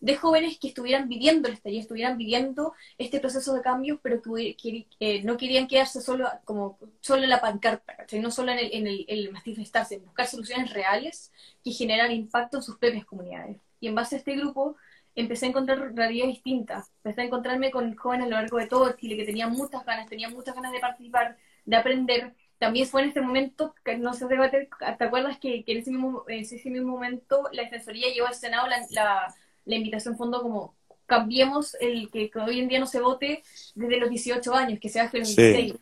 [0.00, 4.86] De jóvenes que estuvieran viviendo el estallido, estuvieran viviendo este proceso de cambios, pero que,
[4.98, 8.86] eh, no querían quedarse solo como solo en la pancarta, no solo en el, en
[8.86, 11.32] el, el manifestarse, buscar soluciones reales
[11.62, 13.58] que generaran impacto en sus propias comunidades.
[13.78, 14.76] Y en base a este grupo
[15.14, 18.92] empecé a encontrar realidades distintas, empecé a encontrarme con jóvenes a lo largo de todo
[18.92, 23.08] Chile que tenían muchas ganas, tenían muchas ganas de participar, de aprender, también fue en
[23.08, 27.62] este momento, que no debate, ¿te acuerdas que, en, ese mismo, ese mismo momento la
[27.62, 29.34] Defensoría llevó al Senado la,
[29.70, 30.74] la invitación fondo como
[31.06, 33.42] cambiemos el que, hoy en día no se vote
[33.74, 35.74] desde los 18 años, que se haga los 16.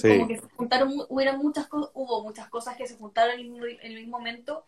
[0.00, 4.18] Como que se juntaron, hubo muchas, hubo muchas cosas que se juntaron en, el mismo
[4.18, 4.64] momento.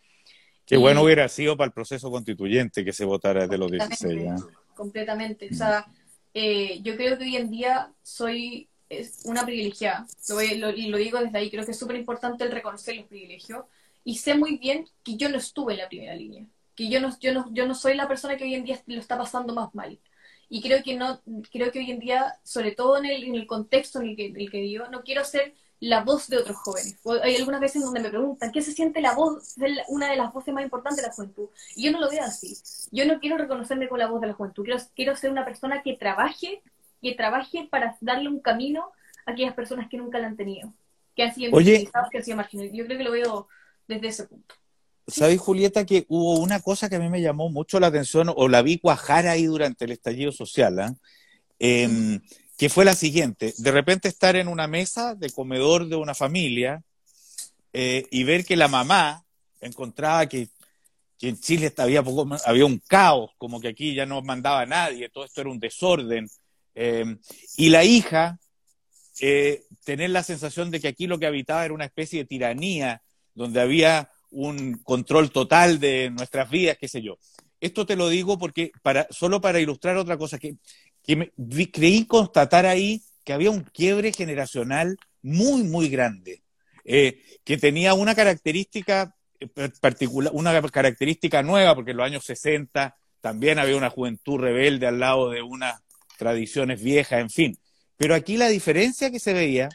[0.67, 4.23] Qué bueno hubiera sido para el proceso constituyente que se votara desde los 16.
[4.23, 4.35] ¿eh?
[4.75, 5.49] Completamente.
[5.53, 5.87] O sea,
[6.35, 8.69] eh, yo creo que hoy en día soy
[9.25, 10.07] una privilegiada.
[10.29, 13.65] Lo, y lo digo desde ahí, creo que es súper importante el reconocer los privilegios.
[14.05, 17.17] Y sé muy bien que yo no estuve en la primera línea, que yo no,
[17.19, 19.75] yo no, yo no soy la persona que hoy en día lo está pasando más
[19.75, 19.99] mal.
[20.49, 23.47] Y creo que no, creo que hoy en día, sobre todo en el, en el
[23.47, 27.01] contexto en el que, el que digo, no quiero ser la voz de otros jóvenes.
[27.23, 29.57] Hay algunas veces donde me preguntan, ¿qué se siente la voz
[29.89, 31.49] una de las voces más importantes de la juventud?
[31.75, 32.57] Y yo no lo veo así.
[32.93, 34.65] Yo no quiero reconocerme con la voz de la juventud.
[34.65, 36.63] Quiero, quiero ser una persona que trabaje
[37.03, 38.93] que trabaje para darle un camino
[39.27, 40.73] a aquellas personas que nunca la han tenido,
[41.17, 42.79] que han sido Oye, que han sido marginalizados.
[42.79, 43.49] Yo creo que lo veo
[43.89, 44.55] desde ese punto.
[45.07, 48.49] ¿Sabes, Julieta, que hubo una cosa que a mí me llamó mucho la atención, o
[48.49, 50.95] la vi cuajar ahí durante el estallido social, ¿ah?
[51.59, 52.21] em,
[52.57, 53.53] que fue la siguiente.
[53.59, 56.83] De repente estar en una mesa de comedor de una familia
[57.73, 59.25] eh, y ver que la mamá
[59.61, 60.49] encontraba que,
[61.19, 65.09] que en Chile había, poco, había un caos, como que aquí ya no mandaba nadie,
[65.09, 66.29] todo esto era un desorden,
[66.75, 67.17] eh,
[67.57, 68.39] y la hija,
[69.21, 73.03] eh, tener la sensación de que aquí lo que habitaba era una especie de tiranía,
[73.35, 77.19] donde había un control total de nuestras vidas, qué sé yo.
[77.61, 80.57] Esto te lo digo porque para, solo para ilustrar otra cosa, que,
[81.73, 86.43] creí constatar ahí que había un quiebre generacional muy, muy grande,
[86.85, 89.15] eh, que tenía una característica
[89.81, 94.99] particular, una característica nueva, porque en los años 60 también había una juventud rebelde al
[94.99, 95.81] lado de una
[96.19, 97.59] tradiciones viejas, en fin.
[97.97, 99.69] Pero aquí la diferencia que se veía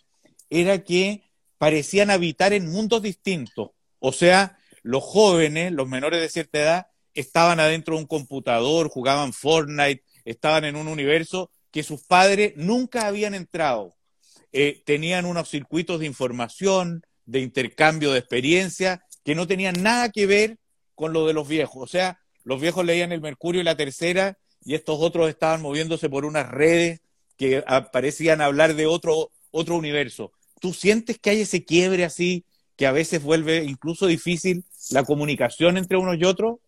[0.49, 1.23] era que
[1.57, 3.71] parecían habitar en mundos distintos.
[3.99, 9.33] O sea, los jóvenes, los menores de cierta edad, estaban adentro de un computador, jugaban
[9.33, 13.95] Fortnite, estaban en un universo que sus padres nunca habían entrado.
[14.51, 20.25] Eh, tenían unos circuitos de información, de intercambio de experiencia, que no tenían nada que
[20.25, 20.57] ver
[20.95, 21.83] con lo de los viejos.
[21.83, 26.09] O sea, los viejos leían el Mercurio y la Tercera y estos otros estaban moviéndose
[26.09, 27.01] por unas redes
[27.35, 30.31] que parecían hablar de otro, otro universo.
[30.59, 32.45] ¿Tú sientes que hay ese quiebre así
[32.77, 36.59] que a veces vuelve incluso difícil la comunicación entre unos y otros?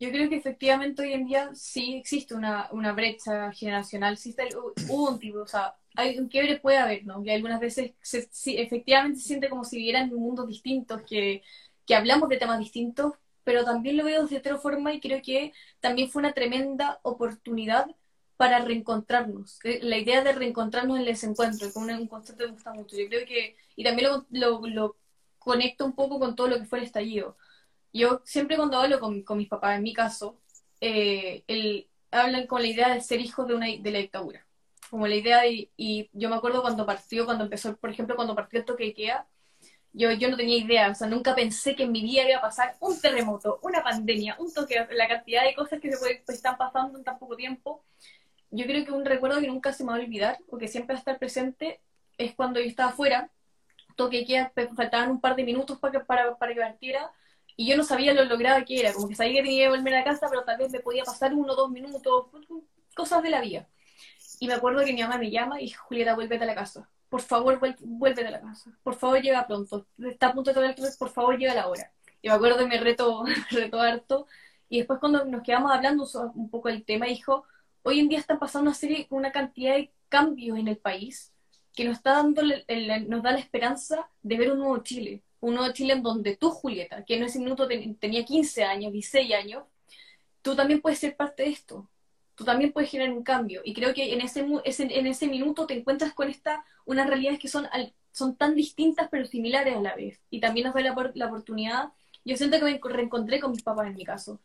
[0.00, 5.10] Yo creo que efectivamente hoy en día sí existe una, una brecha generacional, existe hubo
[5.10, 7.22] un tipo, o sea, hay un quiebre puede haber, ¿no?
[7.22, 8.28] Que algunas veces se,
[8.62, 11.42] efectivamente se siente como si vivieran mundos distintos, que,
[11.86, 15.52] que hablamos de temas distintos, pero también lo veo de otra forma y creo que
[15.80, 17.86] también fue una tremenda oportunidad
[18.36, 19.58] para reencontrarnos.
[19.64, 22.72] Eh, la idea de reencontrarnos en el desencuentro, que un, un concepto que me gusta
[22.72, 22.96] mucho.
[22.96, 24.96] Yo creo que, y también lo, lo,
[25.48, 27.36] conecto un poco con todo lo que fue el estallido.
[27.92, 30.40] Yo siempre cuando hablo con, con mis papás, en mi caso,
[30.80, 34.46] eh, el, hablan con la idea de ser hijos de, una, de la dictadura.
[34.90, 38.34] Como la idea de, y yo me acuerdo cuando partió, cuando empezó, por ejemplo, cuando
[38.34, 39.26] partió el toque de queda,
[39.92, 42.42] yo, yo no tenía idea, o sea, nunca pensé que en mi vida iba a
[42.42, 46.56] pasar un terremoto, una pandemia, un toque, la cantidad de cosas que se pues, están
[46.56, 47.84] pasando en tan poco tiempo.
[48.50, 50.94] Yo creo que un recuerdo que nunca se me va a olvidar, o que siempre
[50.94, 51.80] va a estar presente,
[52.16, 53.30] es cuando yo estaba afuera,
[53.98, 57.12] toque que faltaban un par de minutos para que, para, para que partiera,
[57.56, 59.94] y yo no sabía lo logrado que era, como que sabía que tenía que volver
[59.96, 62.26] a casa, pero tal vez me podía pasar uno o dos minutos,
[62.94, 63.68] cosas de la vida.
[64.40, 67.22] Y me acuerdo que mi mamá me llama y Julieta, vuélvete a la casa por
[67.22, 70.96] favor, vuelve a la casa, por favor, llega pronto, está a punto de tomar el
[70.98, 71.92] por favor, llega la hora.
[72.20, 74.26] Y me acuerdo de mi reto, reto harto,
[74.68, 77.44] y después cuando nos quedamos hablando un poco del tema, dijo,
[77.82, 81.32] hoy en día están pasando una serie, una cantidad de cambios en el país
[81.78, 82.42] que nos está dando,
[83.06, 86.50] nos da la esperanza de ver un nuevo Chile, un nuevo Chile en donde tú,
[86.50, 87.68] Julieta, que en ese minuto
[88.00, 89.62] tenía 15 años, 16 años,
[90.42, 91.88] tú también puedes ser parte de esto,
[92.34, 93.60] tú también puedes generar un cambio.
[93.64, 97.46] Y creo que en ese, en ese minuto te encuentras con esta, unas realidades que
[97.46, 97.68] son,
[98.10, 100.20] son tan distintas pero similares a la vez.
[100.30, 101.92] Y también nos da la, la oportunidad,
[102.24, 104.40] yo siento que me reencontré con mis papás en mi caso,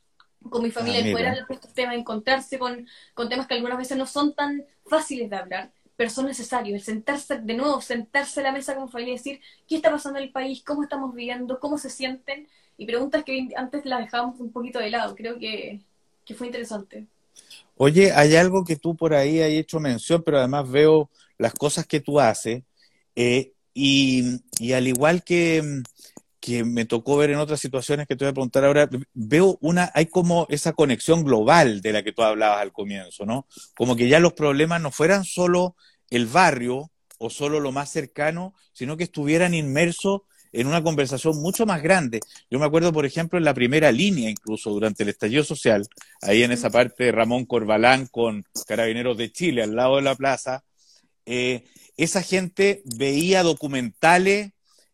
[0.52, 3.98] con mi familia ah, fuera de estos temas, encontrarse con, con temas que algunas veces
[3.98, 6.76] no son tan fáciles de hablar, pero son necesarios.
[6.76, 10.20] El sentarse, de nuevo, sentarse a la mesa con familia y decir qué está pasando
[10.20, 14.40] en el país, cómo estamos viviendo, cómo se sienten, y preguntas que antes las dejábamos
[14.40, 15.16] un poquito de lado.
[15.16, 15.82] Creo que,
[16.26, 17.06] que fue interesante.
[17.78, 21.86] Oye, hay algo que tú por ahí has hecho mención, pero además veo las cosas
[21.86, 22.64] que tú haces,
[23.16, 25.82] eh, y, y, al igual que,
[26.44, 29.90] que me tocó ver en otras situaciones que te voy a preguntar ahora, veo una,
[29.96, 33.48] hay como esa conexión global de la que tú hablabas al comienzo, ¿no?
[33.78, 35.78] Como que ya los problemas no fueran solo
[36.10, 41.66] el barrio o solo lo más cercano, sino que estuvieran inmersos en una conversación mucho
[41.66, 42.20] más grande.
[42.52, 45.88] Yo me acuerdo, por ejemplo, en la primera línea, incluso durante el estallido social,
[46.22, 50.16] ahí en esa parte de Ramón Corbalán con Carabineros de Chile, al lado de la
[50.16, 50.66] plaza,
[51.26, 51.64] eh,
[51.96, 54.52] esa gente veía documentales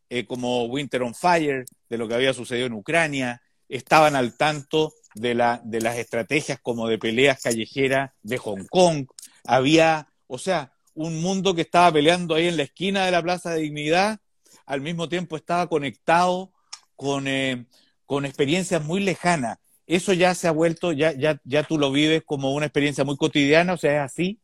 [0.10, 4.94] eh, como Winter on Fire, de lo que había sucedido en Ucrania, estaban al tanto
[5.16, 9.08] de, la, de las estrategias como de peleas callejeras de Hong Kong,
[9.46, 13.52] había, o sea, un mundo que estaba peleando ahí en la esquina de la Plaza
[13.52, 14.20] de Dignidad
[14.66, 16.52] al mismo tiempo estaba conectado
[16.96, 17.66] con, eh,
[18.06, 19.58] con experiencias muy lejanas.
[19.88, 23.18] Eso ya se ha vuelto, ya, ya, ya tú lo vives como una experiencia muy
[23.18, 24.40] cotidiana, o sea, ¿es así?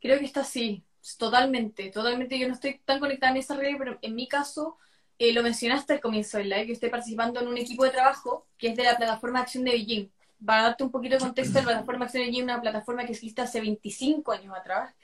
[0.00, 0.82] Creo que está así,
[1.16, 2.38] totalmente, totalmente.
[2.38, 4.78] Yo no estoy tan conectada en esa red, pero en mi caso,
[5.18, 8.46] eh, lo mencionaste al comienzo del live, que estoy participando en un equipo de trabajo
[8.56, 10.10] que es de la plataforma Acción de Beijing.
[10.44, 13.12] Para darte un poquito de contexto, la plataforma Acción de Beijing es una plataforma que
[13.12, 14.94] existe hace 25 años atrás,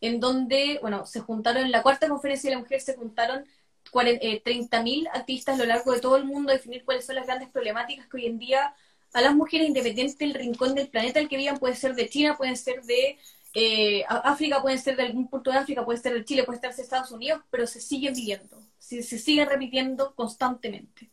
[0.00, 3.44] en donde, bueno, se juntaron, en la cuarta conferencia de la mujer se juntaron
[3.92, 7.26] 30.000 eh, activistas a lo largo de todo el mundo a definir cuáles son las
[7.26, 8.74] grandes problemáticas que hoy en día
[9.12, 12.36] a las mujeres independientes del rincón del planeta al que vivan, puede ser de China,
[12.36, 13.16] pueden ser de
[13.54, 16.74] eh, África, pueden ser de algún punto de África, puede ser de Chile, puede ser
[16.74, 21.10] de Estados Unidos, pero se siguen viviendo, se, se siguen repitiendo constantemente.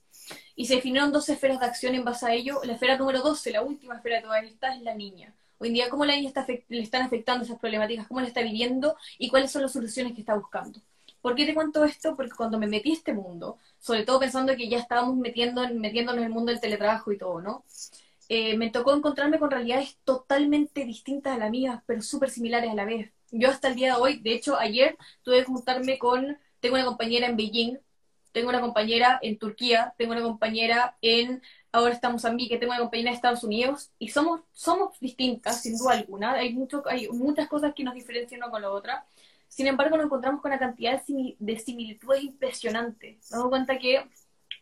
[0.56, 2.62] Y se definieron dos esferas de acción en base a ello.
[2.64, 5.34] La esfera número 12, la última esfera de todas estas, es la niña.
[5.58, 8.08] Hoy en día, ¿cómo la niña está, le están afectando esas problemáticas?
[8.08, 8.98] ¿Cómo la está viviendo?
[9.20, 10.82] ¿Y cuáles son las soluciones que está buscando?
[11.22, 12.16] ¿Por qué te cuento esto?
[12.16, 16.20] Porque cuando me metí a este mundo, sobre todo pensando que ya estábamos metiendo, metiéndonos
[16.20, 17.64] en el mundo del teletrabajo y todo, ¿no?
[18.34, 22.76] Eh, me tocó encontrarme con realidades totalmente distintas a las mías, pero súper similares a
[22.76, 23.12] la vez.
[23.30, 26.86] Yo hasta el día de hoy, de hecho ayer tuve que juntarme con, tengo una
[26.86, 27.80] compañera en Beijing,
[28.32, 31.42] tengo una compañera en Turquía, tengo una compañera en,
[31.74, 35.78] ahora estamos en que tengo una compañera en Estados Unidos, y somos, somos distintas, sin
[35.78, 36.32] duda alguna.
[36.32, 39.06] Hay, mucho, hay muchas cosas que nos diferencian una con la otra,
[39.50, 43.18] sin embargo, nos encontramos con una cantidad de similitudes impresionantes.
[43.30, 44.06] Nos damos cuenta que,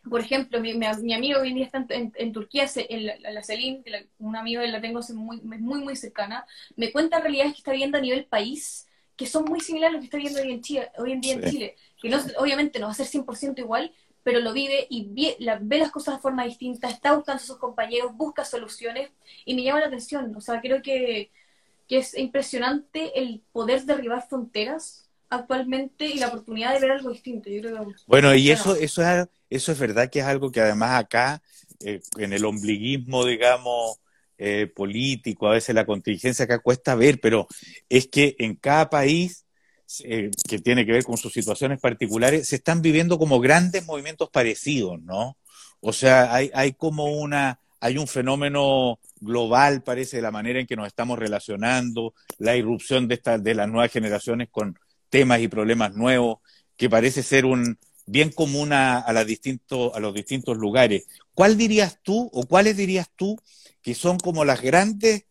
[0.08, 3.82] por ejemplo, mi, mi, amigo hoy en día está en, Turquía, en la, la Selim,
[3.82, 7.98] que un amigo la tengo muy, muy, muy cercana, me cuenta realidades que está viendo
[7.98, 8.86] a nivel país
[9.16, 11.34] que son muy similares a lo que está viendo hoy en, Chile, hoy en día
[11.34, 11.76] en Chile.
[12.00, 15.78] Que no, obviamente no va a ser 100% igual, pero lo vive y ve, ve,
[15.78, 19.10] las cosas de forma distinta, está buscando a sus compañeros, busca soluciones
[19.44, 20.34] y me llama la atención.
[20.34, 21.30] O sea, creo que
[21.90, 27.48] que es impresionante el poder derribar fronteras actualmente y la oportunidad de ver algo distinto.
[28.06, 31.40] bueno, y eso, eso, es, eso es verdad que es algo que además acá,
[31.84, 34.00] eh, en el ombliguismo, digamos,
[34.36, 37.46] eh, político, a veces la contingencia acá cuesta ver, pero
[37.88, 39.46] es que en cada país
[40.04, 44.30] eh, que tiene que ver con sus situaciones particulares, se están viviendo como grandes movimientos
[44.30, 45.36] parecidos, ¿no?
[45.80, 50.66] O sea, hay, hay como una, hay un fenómeno global, parece, de la manera en
[50.66, 54.78] que nos estamos relacionando, la irrupción de, estas de las nuevas generaciones con
[55.10, 56.38] temas y problemas nuevos,
[56.76, 59.12] que parece ser un bien común a, a, a
[60.00, 61.06] los distintos lugares.
[61.34, 63.38] ¿Cuál dirías tú o cuáles dirías tú
[63.82, 65.24] que son como las grandes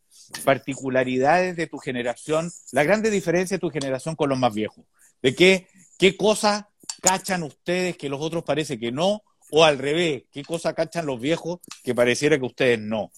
[0.44, 4.86] particularidades de tu generación, la grande diferencia de tu generación con los más viejos?
[5.22, 6.66] ¿De qué, qué cosas
[7.02, 9.24] cachan ustedes que los otros parece que no?
[9.52, 13.12] o al revés, qué cosa cachan los viejos que pareciera que ustedes no,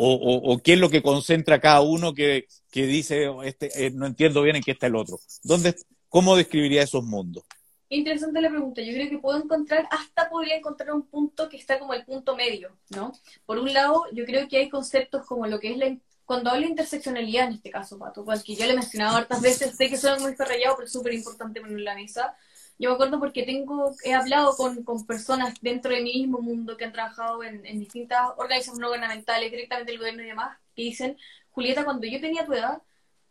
[0.00, 4.56] o, qué es lo que concentra cada uno que, dice, este, eh, no entiendo bien
[4.56, 5.18] en qué está el otro.
[5.42, 5.74] ¿Dónde,
[6.08, 7.44] ¿Cómo describiría esos mundos?
[7.88, 8.80] Interesante la pregunta.
[8.82, 12.36] Yo creo que puedo encontrar, hasta podría encontrar un punto que está como el punto
[12.36, 13.12] medio, ¿no?
[13.44, 16.62] Por un lado, yo creo que hay conceptos como lo que es la, cuando hablo
[16.62, 19.96] de interseccionalidad en este caso, Pato, que yo le he mencionado hartas veces, sé que
[19.96, 22.36] suena muy ferrallado, pero es súper importante ponerlo en la mesa.
[22.78, 26.76] Yo me acuerdo porque tengo, he hablado con, con personas dentro de mi mismo mundo
[26.76, 30.82] que han trabajado en, en distintas organizaciones no gubernamentales, directamente el gobierno y demás, que
[30.82, 31.16] dicen,
[31.50, 32.80] Julieta, cuando yo tenía tu edad,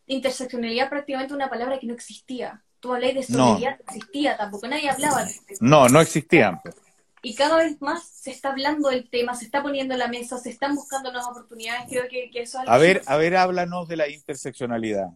[0.06, 2.62] interseccionalidad prácticamente una palabra que no existía.
[2.80, 3.86] Tu ley de solidaridad no.
[3.88, 5.56] existía tampoco, nadie hablaba de esto.
[5.62, 6.62] No, no existía.
[7.24, 10.38] Y cada vez más se está hablando del tema, se está poniendo en la mesa,
[10.38, 11.88] se están buscando nuevas oportunidades.
[11.90, 15.08] Creo que, que eso es A ver, a ver, háblanos de la interseccionalidad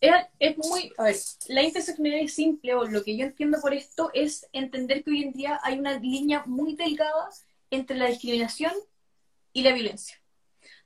[0.00, 1.16] es, muy, a ver,
[1.48, 5.22] la interseccionalidad es simple, o lo que yo entiendo por esto es entender que hoy
[5.22, 7.28] en día hay una línea muy delgada
[7.70, 8.72] entre la discriminación
[9.52, 10.20] y la violencia.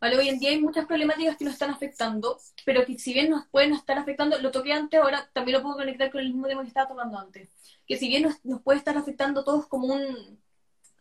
[0.00, 0.18] ¿Vale?
[0.18, 3.46] Hoy en día hay muchas problemáticas que nos están afectando, pero que si bien nos
[3.48, 6.62] pueden estar afectando, lo toqué antes, ahora también lo puedo conectar con el mismo tema
[6.62, 7.50] que estaba tocando antes,
[7.86, 10.40] que si bien nos, nos puede estar afectando todos como un,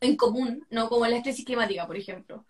[0.02, 0.88] en común, ¿no?
[0.90, 2.46] Como la crisis climática, por ejemplo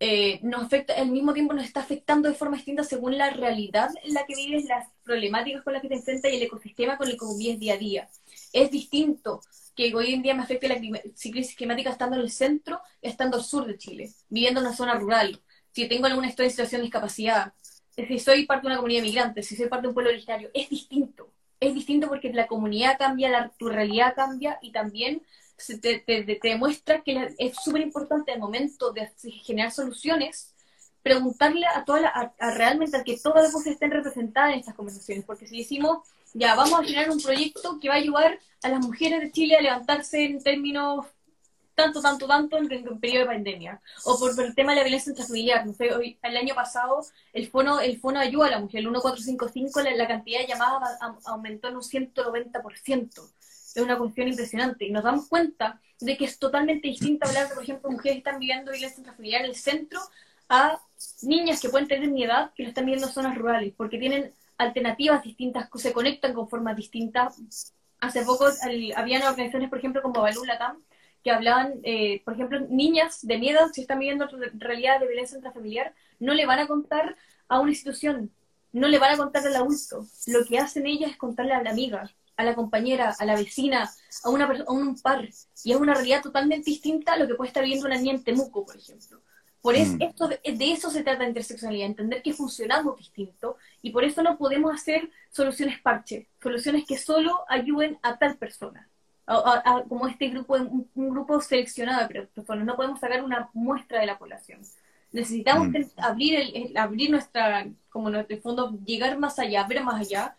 [0.00, 3.90] eh, nos afecta, al mismo tiempo nos está afectando de forma distinta según la realidad
[4.02, 7.08] en la que vives, las problemáticas con las que te enfrentas y el ecosistema con
[7.08, 8.08] el que vives día a día.
[8.52, 9.40] Es distinto
[9.74, 13.36] que hoy en día me afecte la crisis climática estando en el centro y estando
[13.36, 15.40] al sur de Chile, viviendo en una zona rural,
[15.72, 17.52] si tengo alguna situación de discapacidad,
[17.96, 20.68] si soy parte de una comunidad migrante, si soy parte de un pueblo originario, es
[20.68, 21.30] distinto.
[21.60, 25.22] Es distinto porque la comunidad cambia, la, tu realidad cambia y también
[25.56, 29.10] te, te, demuestra que es súper importante al momento de
[29.44, 30.54] generar soluciones
[31.04, 35.24] preguntarle a toda a, realmente a que todas las voces estén representadas en estas conversaciones,
[35.24, 35.98] porque si decimos,
[36.32, 39.56] ya, vamos a generar un proyecto que va a ayudar a las mujeres de Chile
[39.56, 41.04] a levantarse en términos
[41.74, 43.82] tanto, tanto, tanto en el periodo de pandemia.
[44.04, 45.66] O por, el tema de la violencia intrafamiliar.
[45.66, 49.82] No hoy, el año pasado el fono, el fono ayuda a la mujer, el 1455,
[49.82, 53.30] la, la cantidad de llamadas aumentó en un 190%
[53.74, 54.86] es una cuestión impresionante.
[54.86, 58.18] Y nos damos cuenta de que es totalmente distinto hablar de, por ejemplo, mujeres que
[58.18, 60.00] están viviendo violencia intrafamiliar en el centro
[60.48, 60.80] a
[61.22, 64.32] niñas que pueden tener mi edad que lo están viviendo en zonas rurales, porque tienen
[64.58, 67.72] alternativas distintas, se conectan con formas distintas.
[68.00, 68.46] Hace poco
[68.96, 70.82] habían organizaciones, por ejemplo, como Balú Latam,
[71.22, 75.94] que hablaban, eh, por ejemplo, niñas de miedo, si están viviendo realidad de violencia intrafamiliar,
[76.20, 77.16] no le van a contar
[77.48, 78.30] a una institución,
[78.72, 80.06] no le van a contar al adulto.
[80.26, 83.90] Lo que hacen ellas es contarle a la amiga, a la compañera, a la vecina,
[84.22, 85.28] a, una a un par.
[85.64, 88.24] Y es una realidad totalmente distinta a lo que puede estar viendo una niña en
[88.24, 89.20] Temuco, por ejemplo.
[89.64, 90.02] Por eso, mm.
[90.02, 94.36] esto, de, eso se trata de interseccionalidad, entender que funcionamos distinto y por eso no
[94.36, 98.90] podemos hacer soluciones parche, soluciones que solo ayuden a tal persona,
[99.88, 102.66] como este grupo, un, grupo seleccionado de personas.
[102.66, 104.60] No podemos sacar una muestra de la población.
[105.12, 105.76] Necesitamos mm.
[105.96, 110.36] abrir, el, abrir nuestra, como el fondo, llegar más allá, ver más allá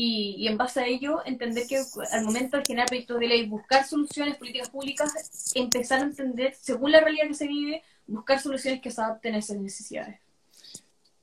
[0.00, 1.82] y, en base a ello entender que
[2.12, 5.12] al momento de generar proyectos de ley, buscar soluciones, políticas públicas,
[5.56, 9.38] empezar a entender, según la realidad que se vive, buscar soluciones que se adapten a
[9.38, 10.20] esas necesidades.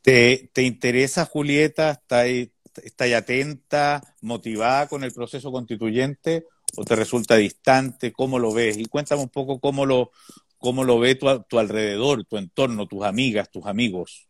[0.02, 1.92] ¿Te, te interesa, Julieta?
[1.92, 2.28] ¿Estás
[2.84, 6.46] está atenta, motivada con el proceso constituyente
[6.76, 8.12] o te resulta distante?
[8.12, 8.78] ¿Cómo lo ves?
[8.78, 10.12] Y cuéntame un poco cómo lo,
[10.58, 14.28] cómo lo ve tu, tu alrededor, tu entorno, tus amigas, tus amigos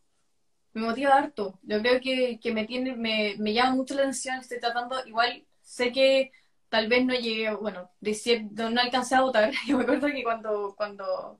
[0.76, 1.58] me motiva harto.
[1.64, 5.46] Yo creo que, que me tiene, me, me, llama mucho la atención, estoy tratando, igual
[5.62, 6.32] sé que
[6.70, 9.52] tal vez no llegué, bueno, de no, no alcancé a votar.
[9.68, 11.40] Yo me acuerdo que cuando, cuando,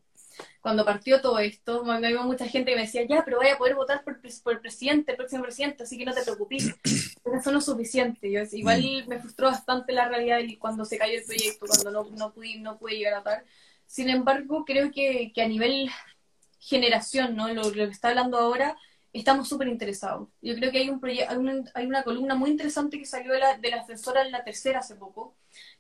[0.62, 3.58] cuando partió todo esto, me había mucha gente que me decía, ya, pero voy a
[3.58, 6.74] poder votar por, por el presidente, el próximo presidente, así que no te preocupes.
[7.24, 8.32] Pero eso no es suficiente.
[8.32, 9.10] Yo, igual mm.
[9.10, 12.78] me frustró bastante la realidad cuando se cayó el proyecto, cuando no, no, pude, no
[12.78, 13.46] pude llegar a votar.
[13.86, 15.90] Sin embargo, creo que, que a nivel
[16.60, 17.48] generación, ¿no?
[17.50, 18.78] Lo, lo que está hablando ahora,
[19.20, 20.30] estamos súper interesados.
[20.42, 23.40] Yo creo que hay, un hay, una, hay una columna muy interesante que salió de
[23.40, 25.36] la, de la asesora en la tercera hace poco,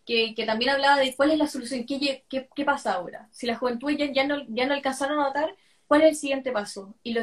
[0.05, 3.29] que, que, también hablaba de cuál es la solución, qué, qué, qué pasa ahora.
[3.31, 5.55] Si la juventud ya, no, ya no alcanzaron a votar,
[5.87, 6.95] ¿cuál es el siguiente paso?
[7.03, 7.15] Y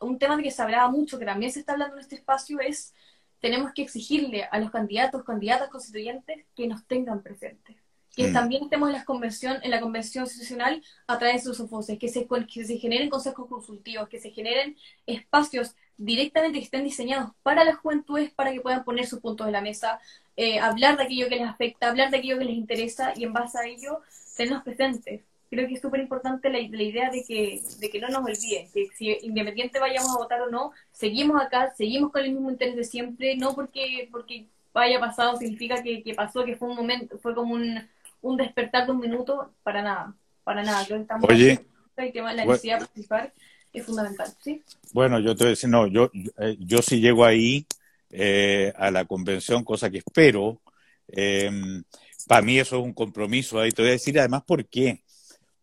[0.00, 2.94] un tema que se hablaba mucho, que también se está hablando en este espacio, es
[3.40, 7.76] tenemos que exigirle a los candidatos, candidatas constituyentes que nos tengan presentes
[8.20, 8.32] que mm.
[8.32, 12.08] también estemos en la convención, en la convención institucional a través de sus voces, que
[12.08, 17.64] se, que se generen consejos consultivos, que se generen espacios directamente que estén diseñados para
[17.64, 20.00] las juventudes, para que puedan poner sus puntos en la mesa,
[20.36, 23.32] eh, hablar de aquello que les afecta, hablar de aquello que les interesa y en
[23.32, 24.00] base a ello
[24.36, 25.22] tenerlos presentes.
[25.50, 28.70] Creo que es súper importante la, la, idea de que, de que no nos olviden,
[28.72, 32.76] que si independiente vayamos a votar o no, seguimos acá, seguimos con el mismo interés
[32.76, 37.18] de siempre, no porque, porque vaya pasado significa que, que pasó, que fue un momento,
[37.18, 37.88] fue como un,
[38.22, 40.14] un despertar de un minuto, para nada,
[40.44, 40.82] para nada.
[40.82, 41.64] estamos Oye,
[41.96, 43.32] la necesidad de participar
[43.72, 44.62] es fundamental, ¿sí?
[44.92, 47.66] Bueno, yo te voy a decir, no, yo, eh, yo sí llego ahí
[48.10, 50.60] eh, a la convención, cosa que espero.
[51.08, 51.82] Em,
[52.26, 53.60] para mí eso es un compromiso.
[53.60, 55.02] Ahí te voy a decir además por qué.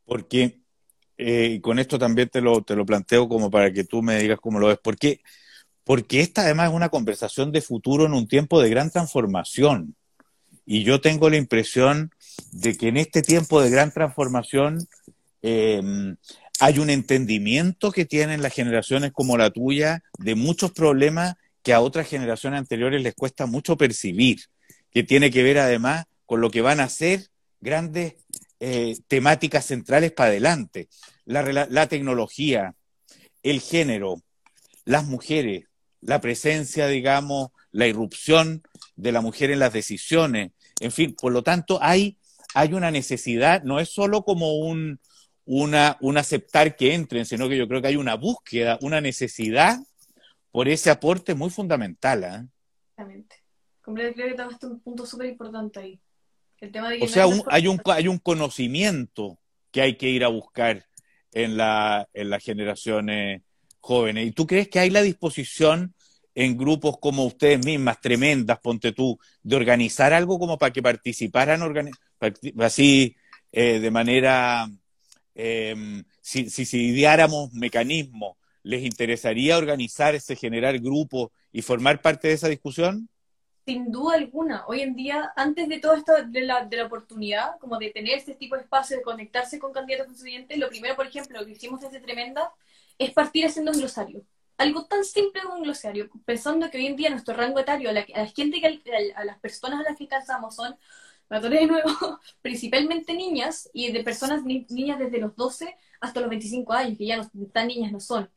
[0.06, 0.62] Porque,
[1.18, 4.20] eh, y con esto también te lo, te lo planteo como para que tú me
[4.22, 4.80] digas cómo lo ves.
[4.80, 5.22] ¿Por qué?
[5.84, 9.96] Porque esta además es una conversación de futuro en un tiempo de gran transformación.
[10.66, 12.12] Y yo tengo la impresión
[12.52, 14.88] de que en este tiempo de gran transformación
[15.42, 15.82] eh,
[16.60, 21.82] hay un entendimiento que tienen las generaciones como la tuya de muchos problemas que a
[21.82, 24.40] otras generaciones anteriores les cuesta mucho percibir,
[24.92, 27.28] que tiene que ver además con lo que van a ser
[27.60, 28.16] grandes
[28.60, 30.88] eh, temáticas centrales para adelante.
[31.26, 32.74] la tecnología,
[33.44, 34.22] el género,
[34.86, 35.66] las mujeres,
[36.02, 38.64] la presencia, digamos, la irrupción
[38.96, 42.17] de la mujer en las decisiones, en fin, por lo tanto, hay,
[42.58, 45.00] hay una necesidad, no es solo como un,
[45.46, 49.78] una, un aceptar que entren, sino que yo creo que hay una búsqueda, una necesidad
[50.52, 52.24] por ese aporte muy fundamental.
[52.24, 52.48] ¿eh?
[52.90, 53.36] Exactamente.
[53.84, 56.00] Creo que tomaste un punto súper importante ahí.
[56.60, 59.38] El tema de o sea, hay, un, hay un conocimiento
[59.72, 60.84] que hay que ir a buscar
[61.34, 63.44] en, la, en las generaciones
[63.80, 64.26] jóvenes.
[64.26, 65.94] ¿Y tú crees que hay la disposición
[66.34, 71.62] en grupos como ustedes mismas, tremendas, ponte tú, de organizar algo como para que participaran
[72.60, 73.16] así
[73.52, 74.68] eh, de manera,
[75.36, 82.50] em, si, si, ideáramos mecanismos, ¿les interesaría organizarse, generar grupos y formar parte de esa
[82.50, 83.10] discusión?
[83.66, 84.66] Sin duda alguna.
[84.68, 88.18] Hoy en día, antes de todo esto de la, de la oportunidad, como de tener
[88.18, 91.52] este tipo de espacio, de conectarse con candidatos constituyentes, lo primero, por ejemplo, lo que
[91.52, 92.52] hicimos desde Tremenda,
[92.98, 94.24] es partir haciendo un glosario
[94.58, 97.94] algo tan simple como un glosario, pensando que hoy en día nuestro rango etario, a
[97.94, 98.04] la,
[98.36, 100.76] gente que, a, las personas a las que alcanzamos son,
[101.30, 101.90] de nuevo,
[102.42, 107.18] principalmente niñas y de personas niñas desde los 12 hasta los 25 años, que ya
[107.18, 108.30] no, tan niñas no son.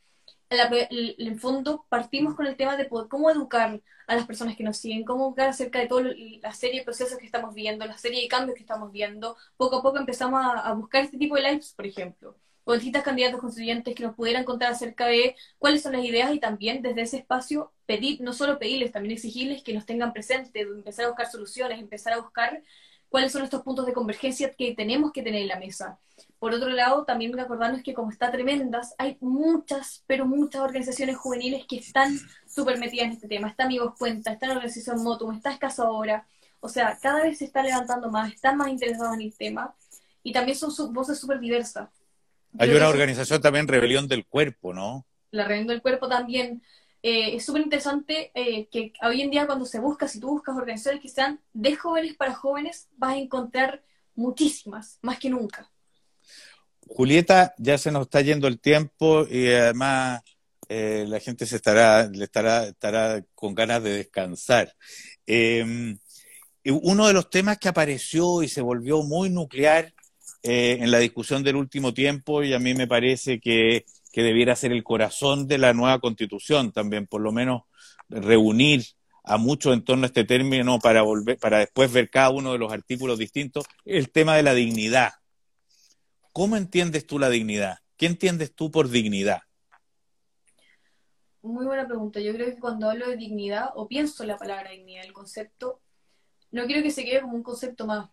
[0.50, 5.04] En fondo partimos con el tema de cómo educar a las personas que nos siguen,
[5.04, 6.02] cómo educar acerca de toda
[6.42, 9.36] la serie de procesos que estamos viendo, la serie de cambios que estamos viendo.
[9.56, 12.36] Poco a poco empezamos a, a buscar este tipo de lives, por ejemplo
[12.70, 16.38] con distintos candidatos constituyentes que nos pudieran contar acerca de cuáles son las ideas y
[16.38, 21.06] también desde ese espacio pedir, no solo pedirles, también exigirles que nos tengan presentes, empezar
[21.06, 22.62] a buscar soluciones, empezar a buscar
[23.08, 25.98] cuáles son estos puntos de convergencia que tenemos que tener en la mesa.
[26.38, 31.66] Por otro lado, también acordarnos que como está tremendas, hay muchas, pero muchas organizaciones juveniles
[31.66, 33.48] que están súper metidas en este tema.
[33.48, 36.24] Está Amigos Cuenta, está la organización Motum, está Escaso Ahora.
[36.60, 39.74] O sea, cada vez se está levantando más, están más interesados en el tema
[40.22, 41.88] y también son voces súper diversas.
[42.58, 45.06] Hay una organización también, Rebelión del Cuerpo, ¿no?
[45.30, 46.62] La Rebelión del Cuerpo también.
[47.02, 50.56] Eh, es súper interesante eh, que hoy en día cuando se busca, si tú buscas
[50.56, 53.82] organizaciones que sean de jóvenes para jóvenes, vas a encontrar
[54.14, 55.70] muchísimas, más que nunca.
[56.86, 60.22] Julieta, ya se nos está yendo el tiempo y además
[60.68, 64.74] eh, la gente se estará, le estará, estará con ganas de descansar.
[65.24, 65.98] Em,
[66.64, 69.94] uno de los temas que apareció y se volvió muy nuclear
[70.42, 73.84] eh, en la discusión del último tiempo y a mí me parece que,
[74.14, 77.62] debiera ser el corazón de la nueva constitución también, por lo menos
[78.08, 78.84] reunir
[79.22, 82.58] a muchos en torno a este término para volver, para después ver cada uno de
[82.58, 85.12] los artículos distintos, el tema de la dignidad.
[86.32, 87.78] ¿Cómo entiendes tú la dignidad?
[87.96, 89.42] ¿Qué entiendes tú por dignidad?
[91.42, 92.20] Muy buena pregunta.
[92.20, 95.80] Yo creo que cuando hablo de dignidad, o pienso la palabra dignidad, el concepto,
[96.50, 98.08] no quiero que se quede como un concepto más.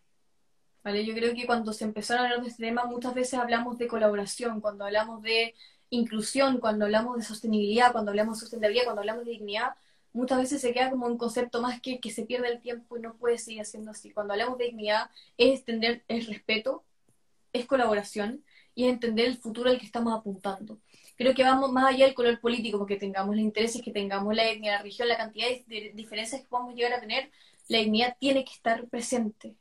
[0.95, 3.87] Yo creo que cuando se empezaron a hablar de este tema, muchas veces hablamos de
[3.87, 5.53] colaboración, cuando hablamos de
[5.89, 9.75] inclusión, cuando hablamos de sostenibilidad, cuando hablamos de sustentabilidad, cuando hablamos de dignidad,
[10.13, 13.01] muchas veces se queda como un concepto más que, que se pierde el tiempo y
[13.01, 14.11] no puede seguir siendo así.
[14.11, 16.83] Cuando hablamos de dignidad es extender el respeto,
[17.53, 18.43] es colaboración
[18.75, 20.79] y es entender el futuro al que estamos apuntando.
[21.17, 24.47] Creo que vamos más allá del color político que tengamos, los intereses que tengamos, la
[24.47, 27.31] etnia, la religión, la cantidad de diferencias que podamos llegar a tener,
[27.67, 29.55] la dignidad tiene que estar presente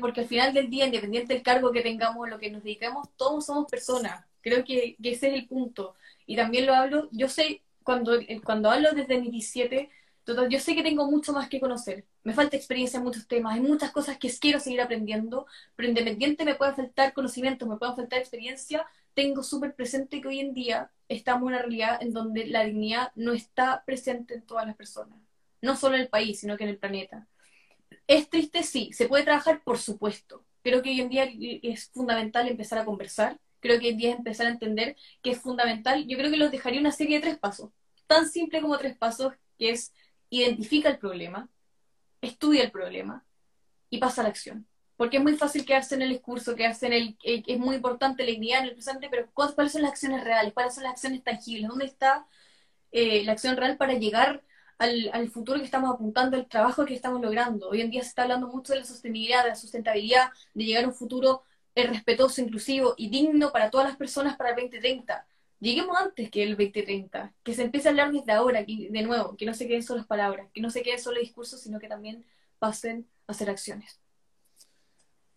[0.00, 3.46] porque al final del día, independiente del cargo que tengamos, lo que nos dedicamos, todos
[3.46, 4.24] somos personas.
[4.42, 5.94] Creo que, ese es el punto.
[6.26, 8.12] Y también lo hablo, yo sé, cuando,
[8.44, 9.90] cuando hablo desde mi 17,
[10.48, 12.04] yo sé que tengo mucho más que conocer.
[12.22, 16.44] Me falta experiencia en muchos temas, hay muchas cosas que quiero seguir aprendiendo, pero independiente
[16.44, 20.90] me pueda faltar conocimiento, me pueda faltar experiencia, tengo súper presente que hoy en día
[21.08, 25.18] estamos en una realidad en donde la dignidad no está presente en todas las personas.
[25.60, 27.26] No solo en el país, sino que en el planeta.
[28.06, 28.62] ¿Es triste?
[28.62, 28.92] Sí.
[28.92, 29.62] ¿Se puede trabajar?
[29.62, 30.44] Por supuesto.
[30.62, 31.28] Creo que hoy en día
[31.62, 33.38] es fundamental empezar a conversar.
[33.60, 36.06] Creo que hoy en día es empezar a entender que es fundamental.
[36.06, 37.70] Yo creo que los dejaría una serie de tres pasos.
[38.06, 39.92] Tan simple como tres pasos, que es
[40.30, 41.48] identifica el problema,
[42.22, 43.24] estudia el problema
[43.90, 44.66] y pasa a la acción.
[44.96, 47.16] Porque es muy fácil quedarse en el discurso, quedarse en el...
[47.22, 50.54] Eh, es muy importante la dignidad en el presente, pero ¿cuáles son las acciones reales?
[50.54, 51.68] ¿Cuáles son las acciones tangibles?
[51.68, 52.26] ¿Dónde está
[52.92, 54.42] eh, la acción real para llegar
[54.82, 57.68] al, futuro que estamos apuntando, el trabajo que estamos logrando.
[57.68, 60.84] Hoy en día se está hablando mucho de la sostenibilidad, de la sustentabilidad, de llegar
[60.84, 61.42] a un futuro
[61.74, 65.26] eh, respetuoso, inclusivo y digno para todas las personas para el 2030.
[65.60, 69.46] Lleguemos antes que el 2030, que se empiece a hablar desde ahora, de nuevo, que
[69.46, 72.24] no se queden solo palabras, que no se queden solo discursos, sino que también
[72.58, 74.00] pasen a hacer acciones.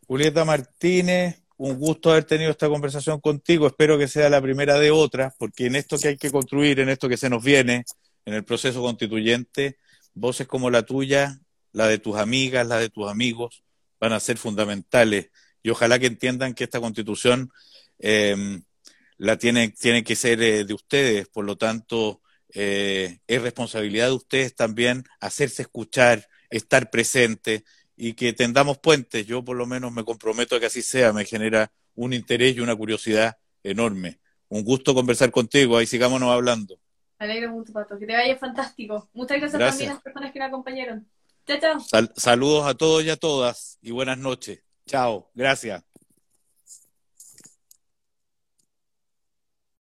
[0.08, 3.68] Julieta Martínez, un gusto haber tenido esta conversación contigo.
[3.68, 6.89] Espero que sea la primera de otras, porque en esto que hay que construir, en
[6.89, 7.86] esto que se nos viene,
[8.26, 9.78] en el proceso constituyente,
[10.13, 11.39] voces como la tuya,
[11.71, 13.63] la de tus amigas, la de tus amigos,
[13.99, 15.30] van a ser fundamentales.
[15.61, 17.51] Y ojalá que entiendan que esta constitución
[17.99, 18.63] em,
[19.17, 22.21] la tiene, tiene que ser eh, de ustedes, por lo tanto,
[22.53, 27.65] eh, es responsabilidad de ustedes también hacerse escuchar, estar presente
[27.97, 29.26] y que tendamos puentes.
[29.26, 32.61] Yo por lo menos me comprometo a que así sea, me genera un interés y
[32.61, 34.19] una curiosidad enorme.
[34.47, 36.80] Un gusto conversar contigo, ahí sigámonos hablando.
[37.20, 37.97] Me alegro mucho, Pato.
[37.97, 39.09] Que te vaya fantástico.
[39.13, 41.07] Muchas gracias, también a las personas que me acompañaron.
[41.47, 42.09] Chao, chao.
[42.16, 44.63] saludos a todos y a todas y buenas noches.
[44.86, 45.30] Chao.
[45.34, 45.84] Gracias.